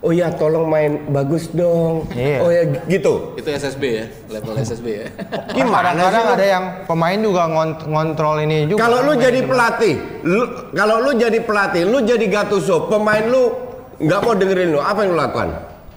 [0.00, 2.08] Oh ya tolong main bagus dong.
[2.10, 2.38] Iya.
[2.40, 3.36] Oh ya gitu.
[3.36, 5.06] Itu SSB ya, level SSB ya.
[5.56, 8.80] Gimana Kadang-kadang ada yang pemain juga ngont- ngontrol ini juga.
[8.80, 13.52] Kalau lu jadi pelatih, lu kalau lu jadi pelatih, lu jadi Gattuso, pemain lu
[14.00, 15.48] nggak mau dengerin lu, apa yang lu lakukan?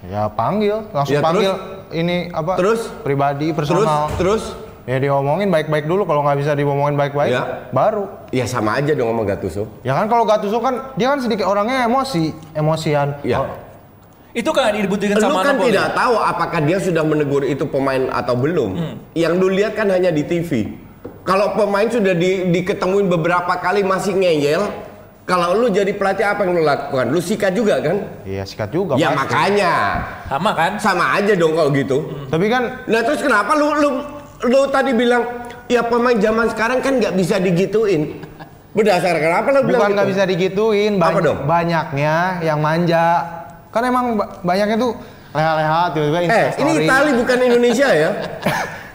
[0.03, 1.25] ya panggil, langsung Ya, terus?
[1.25, 1.53] panggil
[1.95, 2.53] ini apa?
[2.59, 2.81] Terus?
[3.01, 4.11] pribadi Terus personal.
[4.13, 4.43] terus
[4.83, 7.71] Ya diomongin baik-baik dulu kalau nggak bisa diomongin baik-baik, Ya.
[7.71, 8.03] baru.
[8.35, 9.63] ya sama aja dong sama Gattuso.
[9.79, 13.15] Ya kan kalau Gattuso kan dia kan sedikit orangnya emosi, emosian.
[13.23, 13.39] Ya.
[13.39, 13.47] Oh,
[14.35, 15.71] itu kan dibutuhkan Lu sama kan Napoli.
[15.71, 18.71] tidak tahu apakah dia sudah menegur itu pemain atau belum.
[18.75, 18.95] Hmm.
[19.13, 20.67] Yang lu lihat kan hanya di TV.
[21.23, 24.67] Kalau pemain sudah di, diketemuin beberapa kali masih ngeyel,
[25.23, 27.07] kalau lu jadi pelatih apa yang lu lakukan?
[27.07, 28.03] Lu sikat juga kan?
[28.27, 28.99] Iya sikat juga.
[28.99, 29.19] ya pasti.
[29.23, 29.71] makanya
[30.27, 30.71] Sama kan?
[30.75, 31.97] sama aja dong kalau gitu.
[32.27, 33.89] Tapi kan Nah terus kenapa lu lu
[34.43, 35.23] lu tadi bilang
[35.65, 38.19] ya pemain zaman sekarang kan nggak bisa digituin?
[38.73, 39.95] Berdasarkan apa lu bilang bukan gitu?
[39.95, 41.37] nggak bisa digituin, Apa banyak, dong?
[41.45, 43.05] banyaknya yang manja.
[43.69, 44.93] Kan emang ba- banyaknya tuh
[45.29, 48.09] leha-leha tiba-tiba Eh ini Itali bukan Indonesia ya?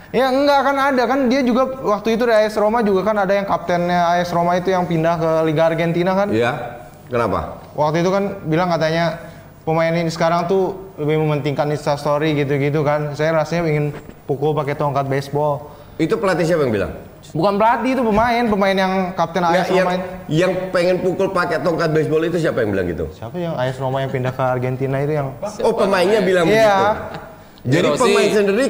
[0.09, 3.29] Ya enggak kan ada kan dia juga waktu itu di AS Roma juga kan ada
[3.29, 6.33] yang kaptennya AS Roma itu yang pindah ke Liga Argentina kan.
[6.33, 6.81] Iya.
[7.13, 7.61] Kenapa?
[7.77, 9.21] Waktu itu kan bilang katanya
[9.69, 13.15] pemain ini sekarang tuh lebih mementingkan instastory gitu-gitu kan.
[13.15, 13.87] Saya rasanya ingin
[14.27, 15.71] pukul pakai tongkat baseball.
[15.95, 16.93] Itu pelatih siapa yang bilang?
[17.29, 19.95] Bukan pelatih itu pemain, pemain yang kapten Nggak, AS yang, Roma.
[19.95, 20.07] itu.
[20.33, 23.05] yang pengen pukul pakai tongkat baseball itu siapa yang bilang gitu?
[23.11, 25.29] Siapa yang AS Roma yang pindah ke Argentina itu yang
[25.61, 26.55] Oh pemainnya bilang Iya.
[26.79, 27.27] begitu.
[27.69, 28.01] Jadi Rossi.
[28.01, 28.67] pemain sendiri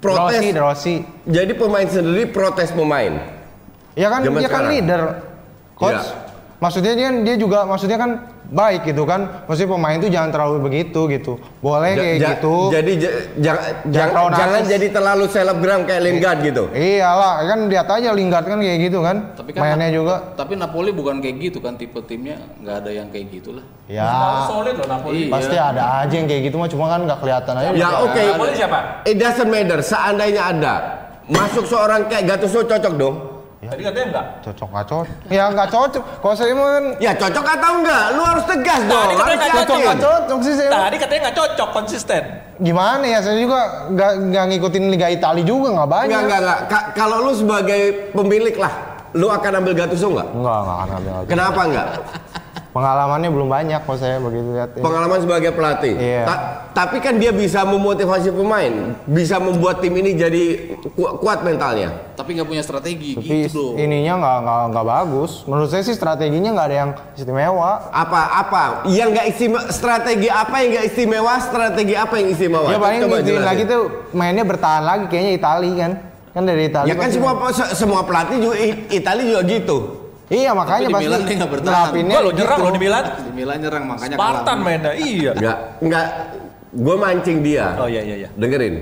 [0.00, 0.40] protes.
[0.40, 0.94] Rossi, Rossi.
[1.22, 3.12] Jadi pemain sendiri protes pemain.
[3.94, 4.72] Ya kan Zaman dia kan sekarang.
[4.74, 5.02] leader.
[5.74, 5.94] Coach.
[5.94, 6.23] Iya.
[6.54, 8.10] Maksudnya dia kan dia juga maksudnya kan
[8.44, 9.44] baik gitu kan.
[9.44, 11.32] Maksudnya pemain tuh jangan terlalu begitu gitu.
[11.58, 12.54] Boleh Ja- kayak ja- gitu.
[12.70, 14.70] Jadi ja- jangan jangan, terlalu jangan narsis.
[14.70, 16.62] jadi terlalu selebgram kayak Lingard gitu.
[16.70, 19.16] Iyalah, kan lihat aja Lingard kan kayak gitu kan.
[19.34, 20.14] Tapi kan Mainnya juga.
[20.32, 23.64] Tapi Napoli bukan kayak gitu kan tipe timnya nggak ada yang kayak gitulah.
[23.84, 24.08] Ya,
[24.46, 25.26] solid loh Napoli.
[25.26, 25.32] Iya.
[25.32, 27.68] pasti ada aja yang kayak gitu mah cuma kan nggak kelihatan aja.
[27.74, 28.22] Ya oke.
[28.30, 28.78] Napoli siapa?
[29.02, 29.78] It doesn't matter.
[29.82, 30.74] Seandainya ada
[31.26, 33.33] masuk seorang kayak Gattuso cocok dong.
[33.70, 34.26] Tadi katanya enggak.
[34.44, 35.06] Cocok nggak cocok?
[35.30, 36.02] Ya nggak cocok.
[36.20, 36.52] Kalau saya
[37.00, 38.04] Ya cocok atau enggak?
[38.12, 39.08] Lu harus tegas dong.
[39.08, 39.84] Tadi katanya cocok yakin.
[39.84, 40.70] nggak cocok sih saya.
[40.70, 42.22] Tadi katanya nggak cocok, konsisten.
[42.56, 43.18] Gimana ya?
[43.20, 46.06] Saya juga nggak nggak ngikutin Liga Italia juga nggak banyak.
[46.06, 46.58] Enggak, enggak, enggak.
[46.68, 48.74] Ka- kalau lu sebagai pemilik lah,
[49.12, 50.28] lu akan ambil Gattuso enggak?
[50.30, 51.12] Enggak, enggak akan ambil.
[51.26, 51.86] Kenapa enggak?
[52.74, 54.74] Pengalamannya belum banyak kalau saya begitu lihat.
[54.74, 55.94] Pengalaman sebagai pelatih.
[55.94, 56.26] Iya.
[56.26, 56.42] Ta-
[56.74, 60.44] tapi kan dia bisa memotivasi pemain, bisa membuat tim ini jadi
[60.82, 61.94] ku- kuat mentalnya.
[62.12, 63.78] Tapi nggak punya strategi Tapi gitu dong.
[63.78, 65.46] ininya nggak nggak nggak bagus.
[65.46, 67.70] Menurut saya sih strateginya nggak ada yang istimewa.
[67.88, 68.62] Apa apa?
[68.84, 71.32] Yang enggak istimewa strategi apa yang enggak istimewa?
[71.38, 72.66] Strategi apa yang istimewa?
[72.66, 73.00] Ya paling
[73.40, 75.92] lagi tuh mainnya bertahan lagi kayaknya Itali kan.
[76.34, 76.90] Kan dari Itali.
[76.90, 78.56] Ya kan semua se- semua pelatih juga
[78.90, 79.78] Italia juga gitu.
[80.32, 81.88] Iya makanya di pasti Milan dia nggak bertahan.
[81.92, 82.64] Gua lo nyerang gitu.
[82.64, 83.04] lo di Milan.
[83.04, 84.64] Di Milan nyerang makanya Spartan kalah.
[84.64, 84.92] mainnya.
[84.96, 85.32] Iya.
[85.36, 86.06] Enggak, enggak.
[86.74, 87.66] Gue mancing dia.
[87.78, 88.28] Oh iya iya iya.
[88.34, 88.74] Dengerin.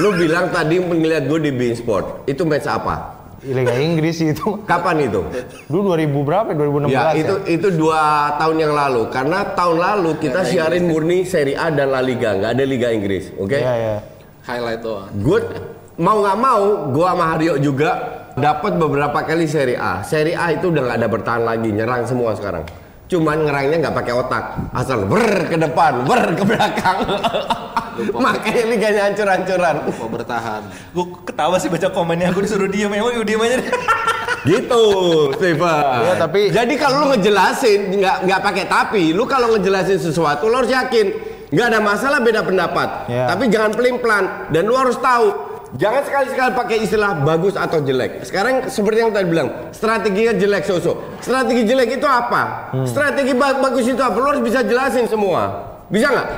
[0.00, 2.24] Lu bilang tadi ngeliat gue di Bein Sport.
[2.24, 3.12] Itu match apa?
[3.44, 4.64] Liga Inggris itu.
[4.64, 5.20] Kapan itu?
[5.68, 6.48] Dulu 2000 berapa?
[6.48, 6.56] ya?
[6.56, 7.12] 2016 Ya, ya.
[7.20, 8.00] itu itu dua
[8.40, 9.12] tahun yang lalu.
[9.12, 13.28] Karena tahun lalu kita siarin murni Serie A dan La Liga, nggak ada Liga Inggris,
[13.36, 13.52] oke?
[13.52, 13.96] Iya, iya.
[14.48, 15.12] Highlight doang.
[15.20, 15.44] Gue
[16.00, 17.90] mau nggak mau, gue sama Haryo juga
[18.34, 20.02] dapat beberapa kali Serie A.
[20.02, 22.66] Serie A itu udah nggak ada bertahan lagi, nyerang semua sekarang.
[23.04, 24.44] Cuman ngerangnya nggak pakai otak,
[24.74, 26.98] asal ber ke depan, ber ke belakang.
[28.10, 29.86] Makanya liganya hancur-hancuran.
[29.86, 30.66] Mau bertahan.
[30.90, 33.70] Gue ketawa sih baca komennya, aku disuruh diem, emang gue diem aja deh.
[34.44, 34.84] Gitu,
[35.38, 35.84] Steven.
[36.04, 40.58] Iya, tapi- jadi kalau lu ngejelasin nggak nggak pakai tapi, lu kalau ngejelasin sesuatu lu
[40.58, 41.06] harus yakin.
[41.54, 43.06] Nggak ada masalah beda pendapat.
[43.06, 43.30] Iya.
[43.30, 48.22] Tapi jangan pelin-pelan dan lu harus tahu Jangan sekali-sekali pakai istilah bagus atau jelek.
[48.22, 51.18] Sekarang seperti yang tadi bilang, strateginya jelek sosok.
[51.18, 52.70] Strategi jelek itu apa?
[52.86, 54.14] Strategi ba- bagus itu apa?
[54.14, 55.74] Lu harus bisa jelasin semua.
[55.90, 56.28] Bisa nggak?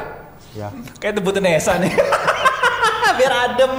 [0.56, 0.72] Ya.
[0.96, 1.92] Kayak debutan Nesa nih.
[3.20, 3.72] Biar adem.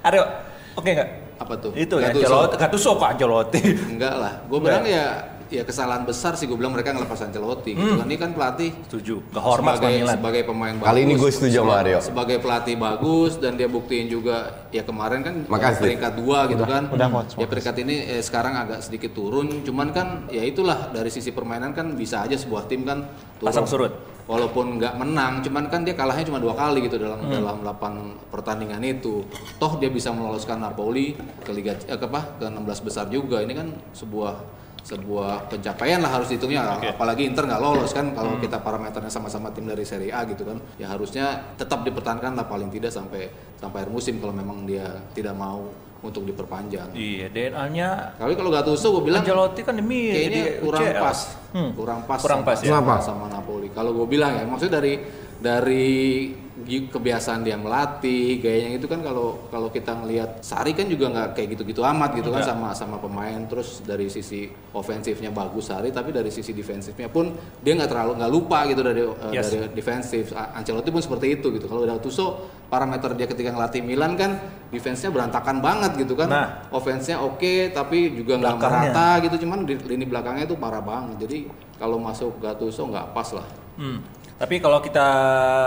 [0.00, 0.24] Aryo,
[0.72, 1.08] oke nggak?
[1.36, 1.70] Apa tuh?
[1.76, 2.24] Itu ya, Gattuso.
[2.24, 2.56] Ancelotti.
[2.56, 3.60] Gattuso kok Ancelotti.
[3.92, 4.32] Enggak lah.
[4.48, 8.08] Gue bilang ya ya kesalahan besar sih gue bilang mereka ngelepas Ancelotti gitu kan.
[8.08, 9.20] Ini kan pelatih Setuju.
[9.28, 10.14] Gak hormat sama sebagai, Milan.
[10.16, 10.88] sebagai pemain bagus.
[10.88, 11.98] Kali ini gue setuju sama Aryo.
[12.00, 14.36] Sebagai pelatih bagus dan dia buktiin juga
[14.72, 15.84] ya kemarin kan Makasih.
[15.84, 16.82] peringkat dua gitu kan.
[16.88, 19.60] udah, coach, ya peringkat ini eh, sekarang agak sedikit turun.
[19.62, 23.04] Cuman kan ya itulah dari sisi permainan kan bisa aja sebuah tim kan
[23.36, 23.48] turun.
[23.52, 23.92] Pasang surut.
[24.22, 28.78] Walaupun nggak menang, cuman kan dia kalahnya cuma dua kali gitu dalam dalam 8 pertandingan
[28.86, 29.26] itu.
[29.58, 32.38] Toh dia bisa meloloskan Napoli ke Liga eh, ke apa?
[32.38, 33.42] Ke 16 besar juga.
[33.42, 38.58] Ini kan sebuah sebuah pencapaian lah harus dihitungnya apalagi Inter nggak lolos kan kalau kita
[38.58, 42.90] parameternya sama-sama tim dari Serie A gitu kan ya harusnya tetap dipertahankan lah paling tidak
[42.90, 45.70] sampai sampai akhir musim kalau memang dia tidak mau
[46.02, 50.82] untuk diperpanjang Iya, DNA-nya tapi kalau Gattuso gue bilang Ancelotti kan demi kayaknya di kurang
[50.82, 50.98] UCL.
[50.98, 51.18] pas
[51.52, 51.70] Hmm.
[51.76, 52.66] kurang pas Kurang sama, pas ya.
[52.66, 52.94] Kenapa?
[52.98, 54.98] sama Napoli kalau gue bilang ya maksudnya dari
[55.42, 56.30] dari
[56.62, 61.48] kebiasaan dia melatih gayanya itu kan kalau kalau kita ngelihat Sari kan juga nggak kayak
[61.58, 63.42] gitu-gitu amat gitu kan sama sama pemain.
[63.50, 68.32] Terus dari sisi ofensifnya bagus Sari tapi dari sisi defensifnya pun dia nggak terlalu nggak
[68.32, 69.50] lupa gitu dari eh, Yes.
[69.50, 70.30] dari defensif.
[70.36, 71.66] Ancelotti pun seperti itu gitu.
[71.66, 74.38] Kalau udah Tuso parameter dia ketika ngelatih Milan kan
[74.70, 76.30] defense-nya berantakan banget gitu kan.
[76.30, 76.48] Nah.
[76.70, 79.42] offense-nya oke tapi juga nggak merata gitu.
[79.42, 81.26] Cuman di lini belakangnya itu parah banget.
[81.26, 81.38] Jadi
[81.80, 83.46] kalau masuk Gattuso nggak pas lah.
[83.74, 83.98] Hmm.
[84.42, 85.06] Tapi kalau kita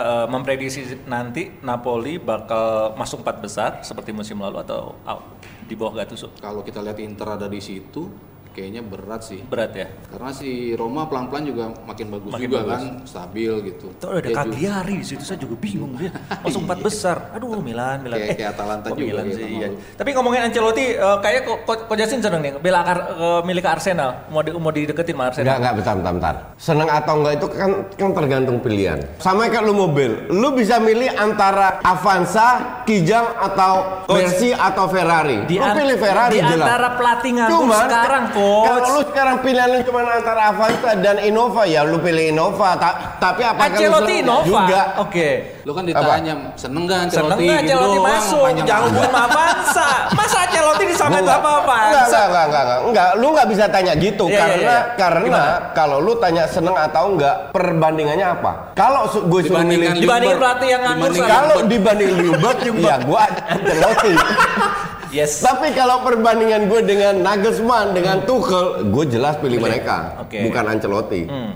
[0.03, 6.03] eh, memprediksi nanti Napoli bakal masuk empat besar seperti musim lalu atau out di bawah
[6.03, 6.35] Gattuso?
[6.43, 9.87] Kalau kita lihat Inter ada di situ kayaknya berat sih berat ya.
[10.07, 12.71] karena si Roma pelan-pelan juga makin bagus Makin juga bagus.
[12.71, 16.79] kan stabil gitu Itu ada Dia Cagliari di situ saya juga bingung dia masuk empat
[16.79, 17.17] besar.
[17.31, 18.17] Aduh Milan, Milan.
[18.17, 19.67] Kayak- kayak Atalanta kok juga Milan kayak sih, iya.
[19.93, 24.09] Tapi ngomongin Ancelotti, eh, kayaknya kok Ko- Ko Justin seneng nih bela eh, milik Arsenal.
[24.27, 25.55] Mau di, mau dideketin sama Enggak, Arsenal.
[25.57, 26.35] enggak, bentar, bentar, bentar.
[26.55, 28.99] Seneng atau enggak itu kan kan tergantung pilihan.
[29.17, 32.47] Sama kayak lu mobil, lu bisa milih antara Avanza,
[32.83, 33.73] Kijang atau
[34.07, 35.43] Mercy atau Ferrari.
[35.43, 36.63] Di lu an- pilih Ferrari di jelas.
[36.63, 38.65] antara pelatih nganggur sekarang, ka- Coach.
[38.67, 42.69] Kalau lu sekarang pilihan lu cuma antara Avanza dan Innova ya lu pilih Innova.
[42.75, 44.45] Ta- tapi apa Ancelotti Innova.
[44.45, 44.81] juga?
[44.99, 45.29] Oke.
[45.65, 48.41] lu kan ditanya seneng gak Seneng Ancelotti nggak gitu Ancelotti doang, masuk?
[48.45, 49.89] panjang Jangan sama Avanza.
[50.13, 51.97] Masa Ancelotti disamain sama Enggak, Avanza?
[51.97, 53.10] enggak, enggak, enggak, enggak, enggak.
[53.15, 54.81] Lu nggak bisa tanya gitu Iya, iya, karena iya.
[54.95, 55.49] karena Gimana?
[55.73, 58.51] kalau lu tanya seneng atau enggak perbandingannya apa?
[58.73, 64.13] Kalau su- gue suruh milih Liverpool- pelatih yang nganggur kalau dibanding Liubert, ya gue Ancelotti.
[65.13, 65.41] Yes.
[65.41, 70.41] Tapi kalau perbandingan gue dengan Nagelsmann, dengan Tuchel, gue jelas pilih mereka, Oke.
[70.45, 71.27] bukan Ancelotti.
[71.27, 71.53] Hmm.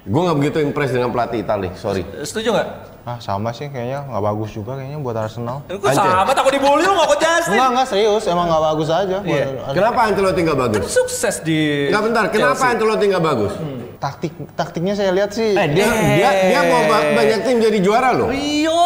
[0.00, 2.02] Gue nggak begitu impress dengan pelatih Itali, sorry.
[2.24, 2.68] Setuju nggak?
[3.00, 5.64] Ah sama sih kayaknya nggak bagus juga kayaknya buat Arsenal.
[5.72, 6.04] Anjir.
[6.04, 7.56] sama takut dibully lu nggak Justin?
[7.56, 9.18] Enggak enggak serius emang nggak bagus aja.
[9.24, 9.46] buat Iya.
[9.72, 10.76] Kenapa Ancelotti nggak bagus?
[10.76, 12.72] Kan sukses di Nggak bentar, kenapa Chelsea.
[12.76, 13.52] Ancelotti nggak bagus?
[14.00, 15.52] Taktik taktiknya saya lihat sih.
[15.52, 15.84] Eh dia
[16.16, 18.32] dia dia mau ba- banyak tim jadi juara loh.
[18.32, 18.80] Rio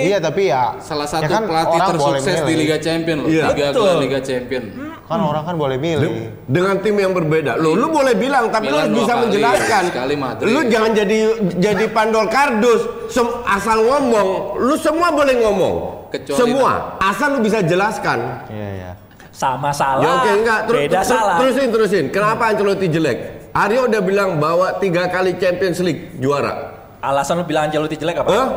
[0.00, 2.52] Iya tapi ya salah ya satu kan pelatih tersukses di.
[2.56, 3.44] Liga Champion loh Iya.
[3.50, 3.80] tiga Betul.
[3.80, 4.62] gelar Liga Champion
[5.04, 6.12] Kan orang kan boleh milih.
[6.44, 7.56] dengan tim yang berbeda.
[7.56, 9.82] Lo lu boleh bilang tapi lu Milan bisa kali, menjelaskan.
[9.88, 10.14] sekali.
[10.46, 11.18] Lu jangan jadi
[11.56, 14.28] jadi pandol kardus sem- asal ngomong.
[14.58, 15.74] Lu semua boleh ngomong.
[16.10, 18.44] Kecuali- semua asal lu bisa jelaskan.
[18.46, 18.90] Iya iya.
[19.30, 20.04] sama salah.
[20.04, 21.36] Ya oke enggak Terus- Beda terus- salah.
[21.40, 22.04] Terusin terusin.
[22.10, 23.39] Kenapa Ancelotti jelek?
[23.50, 26.70] Aryo udah bilang bawa tiga kali Champions League juara.
[27.02, 28.30] Alasan lu bilang Ancelotti jelek apa?
[28.30, 28.48] Hah?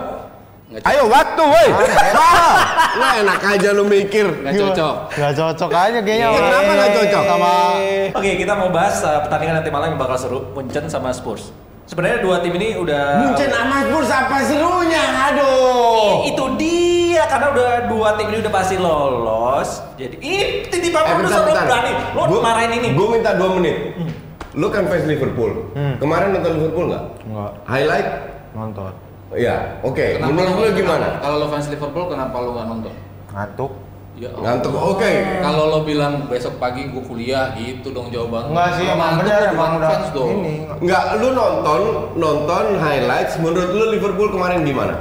[0.69, 1.67] Nggak Ayo waktu woi.
[2.13, 2.53] Ah,
[2.93, 4.25] Nah enak aja lu mikir.
[4.41, 6.27] nggak cocok Gak cocok aja kayaknya.
[6.29, 7.23] Iya, kenapa nggak cocok?
[7.25, 7.53] sama
[8.13, 11.49] Oke, kita mau bahas uh, pertandingan nanti malam yang bakal seru, Munchen sama Spurs.
[11.83, 15.03] Sebenarnya dua tim ini udah Munchen sama Spurs apa serunya?
[15.25, 16.21] Aduh.
[16.23, 19.69] itu dia karena udah dua tim ini udah pasti lolos.
[19.97, 22.87] Jadi ini titipan Eh, lo berani, lo marahin ini.
[22.93, 23.77] Gue minta dua menit.
[24.53, 25.73] Lu kan fans Liverpool.
[25.97, 27.05] Kemarin nonton Liverpool nggak?
[27.25, 27.51] Nggak.
[27.65, 28.09] Highlight?
[28.53, 28.93] nonton.
[29.33, 29.81] Iya.
[29.81, 30.21] Oke.
[30.21, 31.07] Kenapa Menurut lu gimana?
[31.17, 32.93] Kalau lo fans Liverpool kenapa lo nggak nonton?
[33.33, 33.71] Ngantuk.
[34.13, 34.77] Ya, Ngantuk.
[34.77, 35.41] Oke.
[35.41, 38.53] Kalau lo bilang besok pagi gue kuliah gitu dong jawaban.
[38.53, 40.29] Enggak sih emang lo emang udah fans dong.
[40.37, 40.55] ini.
[40.85, 41.81] Nggak, lu nonton
[42.13, 43.41] nonton highlights.
[43.41, 44.95] Menurut lu Liverpool kemarin gimana?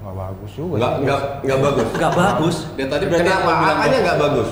[0.00, 0.74] Nggak bagus juga.
[0.80, 1.88] Nggak nggak nggak bagus.
[2.00, 2.56] Gak bagus.
[2.80, 3.52] Dan tadi berarti Kenapa?
[3.52, 4.50] Apanya nggak bagus?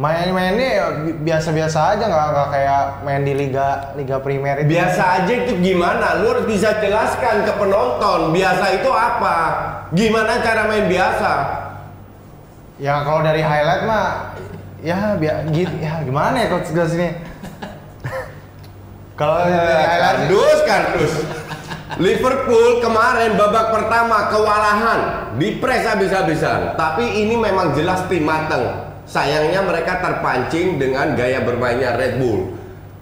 [0.00, 4.72] Main-mainnya ya bi- biasa-biasa aja nggak nggak kayak main di liga liga primer itu.
[4.72, 6.24] Biasa aja itu gimana?
[6.24, 8.32] Lu harus bisa jelaskan ke penonton.
[8.32, 9.36] Biasa itu apa?
[9.92, 11.32] Gimana cara main biasa?
[12.80, 14.32] Ya kalau dari highlight mah
[14.80, 17.12] ya biar gitu ya gimana ya coach Gas ini?
[19.20, 19.52] kalau dari
[19.84, 21.14] highlight Kardus, kardus.
[22.00, 25.00] Liverpool kemarin babak pertama kewalahan,
[25.36, 26.72] dipres habis-habisan.
[26.72, 28.89] Tapi ini memang jelas tim mateng.
[29.10, 32.54] Sayangnya mereka terpancing dengan gaya bermainnya Red Bull.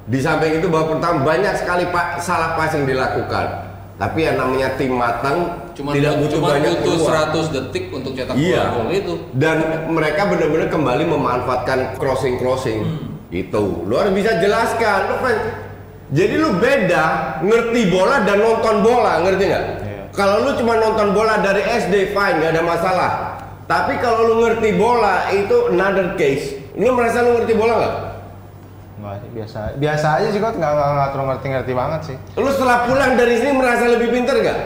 [0.08, 3.68] Di samping itu babak pertama banyak sekali pak salah passing dilakukan.
[4.00, 7.52] Tapi yang namanya tim mateng Cuma tidak butuh cuma banyak butuh peluang.
[7.52, 8.72] 100 detik untuk cetak Iya.
[8.72, 9.12] gol itu.
[9.36, 9.56] Dan
[9.92, 12.88] mereka benar-benar kembali memanfaatkan crossing-crossing.
[13.28, 13.84] Itu.
[13.84, 15.12] Lu harus bisa jelaskan.
[15.12, 15.36] Lu kan
[16.08, 19.64] jadi lu beda ngerti bola dan nonton bola, ngerti nggak?
[19.84, 20.02] Iya.
[20.16, 23.10] Kalau lu cuma nonton bola dari SD fine, nggak ada masalah.
[23.68, 26.56] Tapi kalau lu ngerti bola itu another case.
[26.72, 27.94] Lu merasa lu ngerti bola nggak?
[28.98, 32.16] Nggak sih, biasa biasa aja sih coach nggak nggak nggak terlalu ngerti-ngerti banget sih.
[32.34, 34.58] Lu setelah pulang dari sini merasa lebih pinter nggak?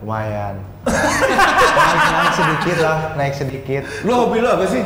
[0.00, 0.54] Lumayan.
[0.84, 3.82] naik, naik sedikit lah, naik sedikit.
[4.04, 4.82] Lu hobi lu apa sih?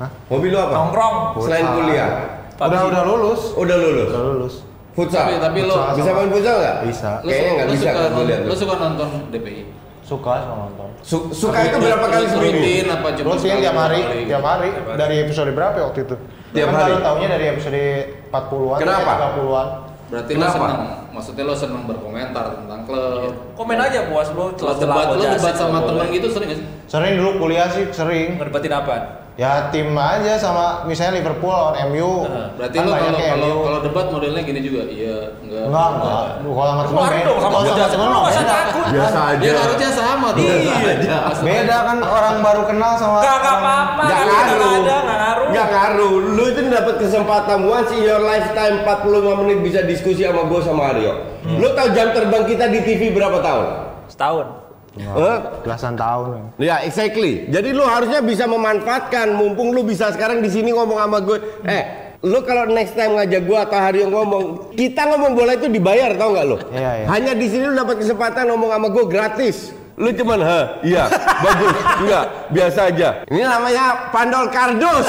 [0.00, 0.10] Hah?
[0.26, 0.72] Hobi lu apa?
[0.74, 1.16] Nongkrong.
[1.44, 1.76] Selain Futsal.
[1.78, 2.10] kuliah.
[2.56, 3.42] Udah udah lulus.
[3.54, 4.08] Udah lulus.
[4.10, 4.54] Udah lulus.
[4.94, 5.22] Futsal.
[5.26, 6.76] Tapi- tapi lu- bisa main futsal nggak?
[6.86, 7.10] Bisa.
[7.20, 9.62] Kayaknya nggak lu bisa suka, nonton, lu suka nonton DPI?
[10.04, 10.88] Suka sama nonton.
[11.00, 12.24] Su- suka itu berapa kali?
[12.28, 14.68] Rutin apa cuma Rutin sekali, tiap hari, tiap hari.
[14.94, 16.16] Dari episode berapa ya waktu itu?
[16.52, 16.90] Tiap kan hari?
[16.92, 17.82] baru taunya dari episode
[18.28, 19.12] 40-an, Kenapa?
[19.32, 19.68] 30-an.
[20.04, 20.52] Berarti lo Kenapa?
[20.60, 23.32] seneng, maksudnya lo seneng berkomentar tentang klub.
[23.56, 26.66] Komen aja puas lu Lo celah debat, lo debat sama temen gitu sering gak sih?
[26.84, 28.36] Sering dulu kuliah sih, sering.
[28.36, 29.23] Ngedebatin apa?
[29.34, 32.22] Ya tim aja sama misalnya Liverpool lawan MU.
[32.54, 35.66] Berarti kan lo kalau kalau kalau debat modelnya gini juga, iya, enggak.
[35.66, 36.24] Enggak, enggak.
[36.38, 37.32] Lu kalau sama temen Keluar beda.
[37.34, 38.54] sama Kalau sama Lu mah nggak usah beda.
[38.54, 38.84] takut.
[38.94, 39.42] Biasa aja.
[39.42, 40.46] Dia harusnya sama dong.
[40.46, 41.18] Iya.
[41.42, 44.00] Beda kan orang baru kenal sama Gak, gak orang- apa-apa.
[44.00, 44.70] Gak Gak ngaruh.
[44.70, 45.46] ada, gak ngaruh.
[45.50, 46.14] Gak ngaruh.
[46.30, 49.02] Lu itu dapat kesempatan once in your lifetime 45
[49.36, 51.12] menit bisa diskusi sama gue sama Aryo.
[51.42, 51.58] Hmm.
[51.58, 53.66] Lu tahu jam terbang kita di TV berapa tahun?
[54.06, 54.46] Setahun.
[54.94, 56.54] Enggak, Belasan tahun.
[56.54, 57.50] Ya, exactly.
[57.50, 61.38] Jadi lu harusnya bisa memanfaatkan mumpung lu bisa sekarang di sini ngomong sama gue.
[61.66, 61.84] Eh,
[62.22, 66.14] lu kalau next time ngajak gue atau hari yang ngomong, kita ngomong bola itu dibayar
[66.14, 66.56] tau nggak lu?
[66.70, 67.06] Iya, iya.
[67.10, 69.56] Hanya di sini lu dapat kesempatan ngomong sama gue gratis.
[69.94, 71.06] Lu cuman, ha, iya,
[71.46, 71.70] bagus,
[72.02, 73.08] enggak, biasa aja.
[73.30, 75.06] Ini namanya pandol kardus.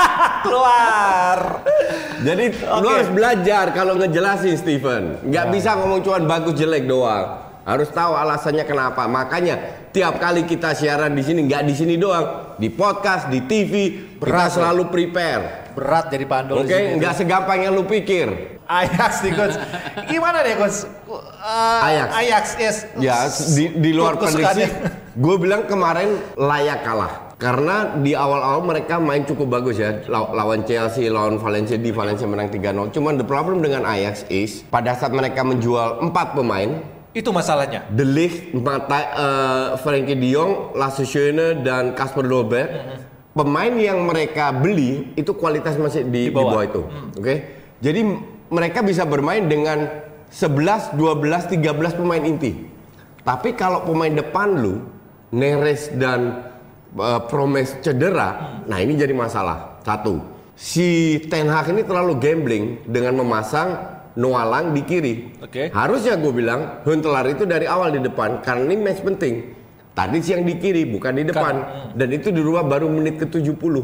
[0.44, 1.38] Keluar.
[2.24, 2.44] Jadi
[2.80, 5.20] lu harus belajar kalau ngejelasin Steven.
[5.24, 7.51] Nggak bisa ngomong cuman bagus jelek doang.
[7.62, 9.06] Harus tahu alasannya kenapa.
[9.06, 13.72] Makanya tiap kali kita siaran di sini nggak di sini doang, di podcast, di TV,
[14.18, 15.70] kita selalu prepare.
[15.72, 16.98] Berat jadi pandol Oke, sini.
[17.00, 18.60] nggak segampang yang lu pikir.
[18.66, 19.56] Ajax nih coach.
[20.08, 20.86] Gimana deh coach?
[21.08, 22.08] Uh, Ajax.
[22.14, 22.76] Ajax yes.
[22.96, 24.70] Ya di, di luar prediksi,
[25.12, 27.34] gue bilang kemarin layak kalah.
[27.42, 32.22] Karena di awal-awal mereka main cukup bagus ya Law- lawan Chelsea, lawan Valencia di Valencia
[32.22, 32.94] menang 3-0.
[32.94, 36.78] Cuman the problem dengan Ajax is pada saat mereka menjual empat pemain,
[37.12, 37.84] Itu masalahnya.
[37.92, 42.68] De Ligt, Mata, eh, Frenkie De Jong, Lasse Schöne dan Kasper Dolberg.
[43.32, 46.52] Pemain yang mereka beli itu kualitas masih di, di Di bawah.
[46.56, 46.82] bawah, itu.
[47.16, 47.34] Oke.
[47.80, 49.88] Jadi m- mereka bisa bermain dengan
[50.28, 52.68] 11, 12, 13 pemain inti.
[53.22, 54.80] Tapi kalau pemain depan lu
[55.30, 56.48] Neres dan
[56.92, 59.80] eh, Promes cedera, nah ini jadi masalah.
[59.80, 60.20] Satu,
[60.52, 65.14] si Ten Hag ini terlalu gambling dengan memasang Noalang di kiri.
[65.40, 65.68] Oke.
[65.68, 69.34] Harusnya gue bilang Huntelaar itu dari awal di depan karena ini match penting.
[69.92, 71.54] Tadi siang di kiri bukan di depan
[71.92, 73.74] dan itu dirubah baru menit ke-70.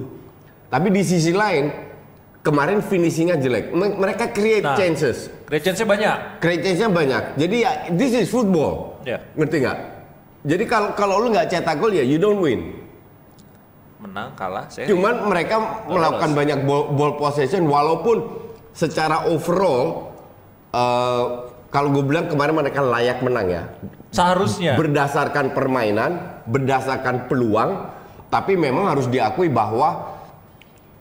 [0.68, 1.68] Tapi di sisi lain
[2.40, 3.72] kemarin finishingnya jelek.
[3.72, 4.72] M- Mereka create Nah.
[4.72, 5.28] chances.
[5.46, 6.16] Chance-nya banyak.
[6.38, 7.22] Create chance-nya banyak.
[7.36, 9.00] Jadi ya this is football.
[9.04, 9.20] Ya.
[9.32, 9.78] Ngerti nggak?
[10.44, 12.72] Jadi kalau kalau lu nggak cetak gol ya you don't win.
[13.98, 14.86] Menang, kalah, saya.
[14.86, 18.22] Cuman mereka melakukan banyak ball, ball possession walaupun
[18.70, 20.07] secara overall
[20.70, 21.24] eh,
[21.68, 23.62] kalau gue bilang kemarin mereka layak menang ya.
[24.08, 24.72] Seharusnya.
[24.74, 27.92] Berdasarkan permainan, berdasarkan peluang,
[28.28, 30.16] tapi memang harus diakui bahwa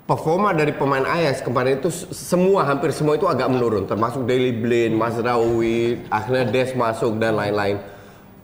[0.04, 4.96] performa dari pemain Ajax kemarin itu semua hampir semua itu agak menurun, termasuk Daily Blind,
[4.96, 7.80] Masraoui, akhirnya Des masuk dan lain-lain.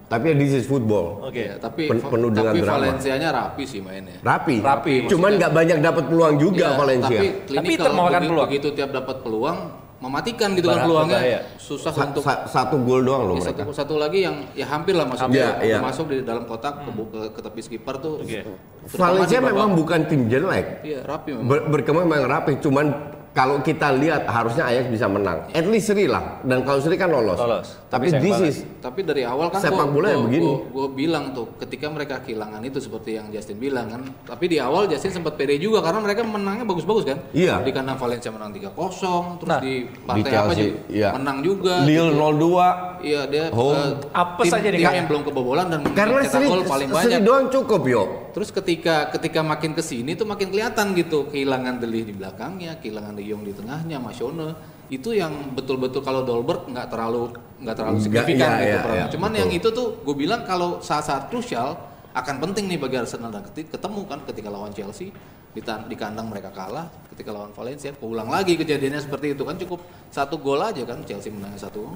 [0.04, 1.26] Tapi ya this is football.
[1.26, 1.42] Oke.
[1.42, 2.78] Ya, tapi Pen- penuh dengan tapi drama.
[2.86, 4.22] Valencianya rapi sih mainnya.
[4.22, 4.62] Rapi.
[4.62, 7.20] Rapi, Cuman nggak banyak dapat peluang juga Iya, Valencia.
[7.20, 8.46] Tapi Tapi termakan peluang.
[8.46, 9.58] begitu tiap dapat peluang
[10.04, 11.16] mematikan gitu kan peluangnya.
[11.18, 11.39] berbahaya.
[11.56, 13.62] Susah Sa- untuk sa- satu gol doang loh Ya, mereka.
[13.62, 15.77] satu satu lagi yang ya hampir lah masuk Iya, Udah iya.
[15.80, 18.19] masuk di dalam kotak ke, bu- ke, ke tepi skipper tuh.
[18.19, 20.84] Terutama Valencia memang bukan tim jelek.
[20.84, 21.48] Iya rapi memang.
[21.48, 22.86] Ber- berkembang memang rapi, cuman
[23.34, 25.50] kalau kita lihat harusnya Ajax bisa menang.
[25.50, 26.38] At least seri lah.
[26.46, 27.42] Dan kalau seri kan lolos.
[27.42, 27.81] Lolos.
[27.90, 30.69] Tapi this is Tapi dari awal kan Sepak bola ya begini.
[30.69, 34.02] Gue bilang tuh ketika mereka kehilangan itu seperti yang Justin bilang kan.
[34.29, 37.17] Tapi di awal Justin sempat pede juga karena mereka menangnya bagus-bagus kan.
[37.34, 37.58] Iya.
[37.65, 41.10] Di kandang Valencia menang 3-0, terus Nah, di di partai apa Chelsea, juga iya.
[41.17, 41.73] menang juga.
[41.81, 42.38] Lille gitu.
[42.38, 43.02] 02.
[43.04, 43.75] Iya dia Home.
[43.75, 47.17] eh, Apes tim, aja nih, tim yang belum kebobolan dan Karena seri, gol paling seri
[47.17, 47.21] banyak.
[47.25, 48.04] doang cukup yo.
[48.34, 53.13] Terus ketika ketika makin ke sini tuh makin kelihatan gitu kehilangan Delih di belakangnya, kehilangan
[53.13, 54.58] De Jong di tengahnya, Masyone
[54.90, 59.06] itu yang betul-betul kalau Dolberg nggak terlalu nggak terlalu signifikan iya, gitu iya, perannya.
[59.08, 59.40] iya, Cuman betul.
[59.40, 61.77] yang itu tuh gue bilang kalau saat-saat krusial
[62.13, 65.10] akan penting nih bagi Arsenal dan ketemu kan ketika lawan Chelsea
[65.54, 69.79] di, di kandang mereka kalah, ketika lawan Valencia keulang lagi kejadiannya seperti itu kan cukup
[70.10, 71.90] satu gol aja kan Chelsea menangnya satu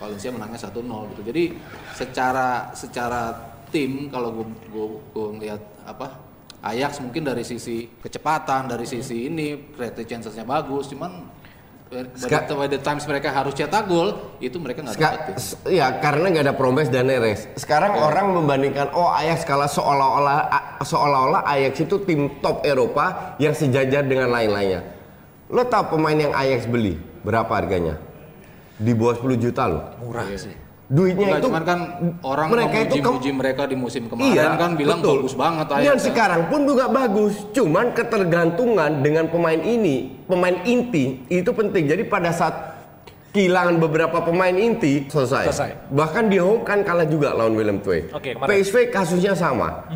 [0.00, 1.22] Valencia menangnya 1-0 gitu.
[1.28, 1.44] Jadi
[1.92, 6.18] secara secara tim kalau gue gue gue ngelihat apa
[6.60, 11.40] Ajax mungkin dari sisi kecepatan, dari sisi ini creative chances-nya bagus, cuman
[12.14, 16.30] Ska- the, by the times mereka harus cetak gol itu mereka nggak s- ya karena
[16.30, 17.50] nggak ada Promes dan Neres.
[17.58, 20.38] Sekarang orang membandingkan oh Ajax kalah seolah-olah
[20.86, 24.86] seolah-olah Ajax itu tim top Eropa yang sejajar dengan lain-lainnya.
[25.50, 26.94] Lo tau pemain yang Ajax beli
[27.26, 27.98] berapa harganya?
[28.78, 29.82] Di bawah 10 juta loh.
[29.98, 30.54] Murah sih.
[30.90, 31.78] Duitnya Enggak, itu cuman kan
[32.26, 35.22] orang mereka itu ke- memuji-muji mereka di musim kemarin kan bilang betul.
[35.22, 35.86] bagus banget Dan Ajax.
[35.86, 35.98] kan.
[36.02, 37.34] sekarang pun juga bagus.
[37.54, 41.86] Cuman ketergantungan dengan pemain ini, pemain inti itu penting.
[41.86, 42.74] Jadi pada saat
[43.30, 45.46] kehilangan beberapa pemain inti selesai.
[45.46, 45.70] Selesai.
[45.88, 48.10] Bahkan di home kan kalah juga lawan Willem II.
[48.10, 48.50] Oke, kemarin.
[48.50, 49.86] PSV kasusnya sama.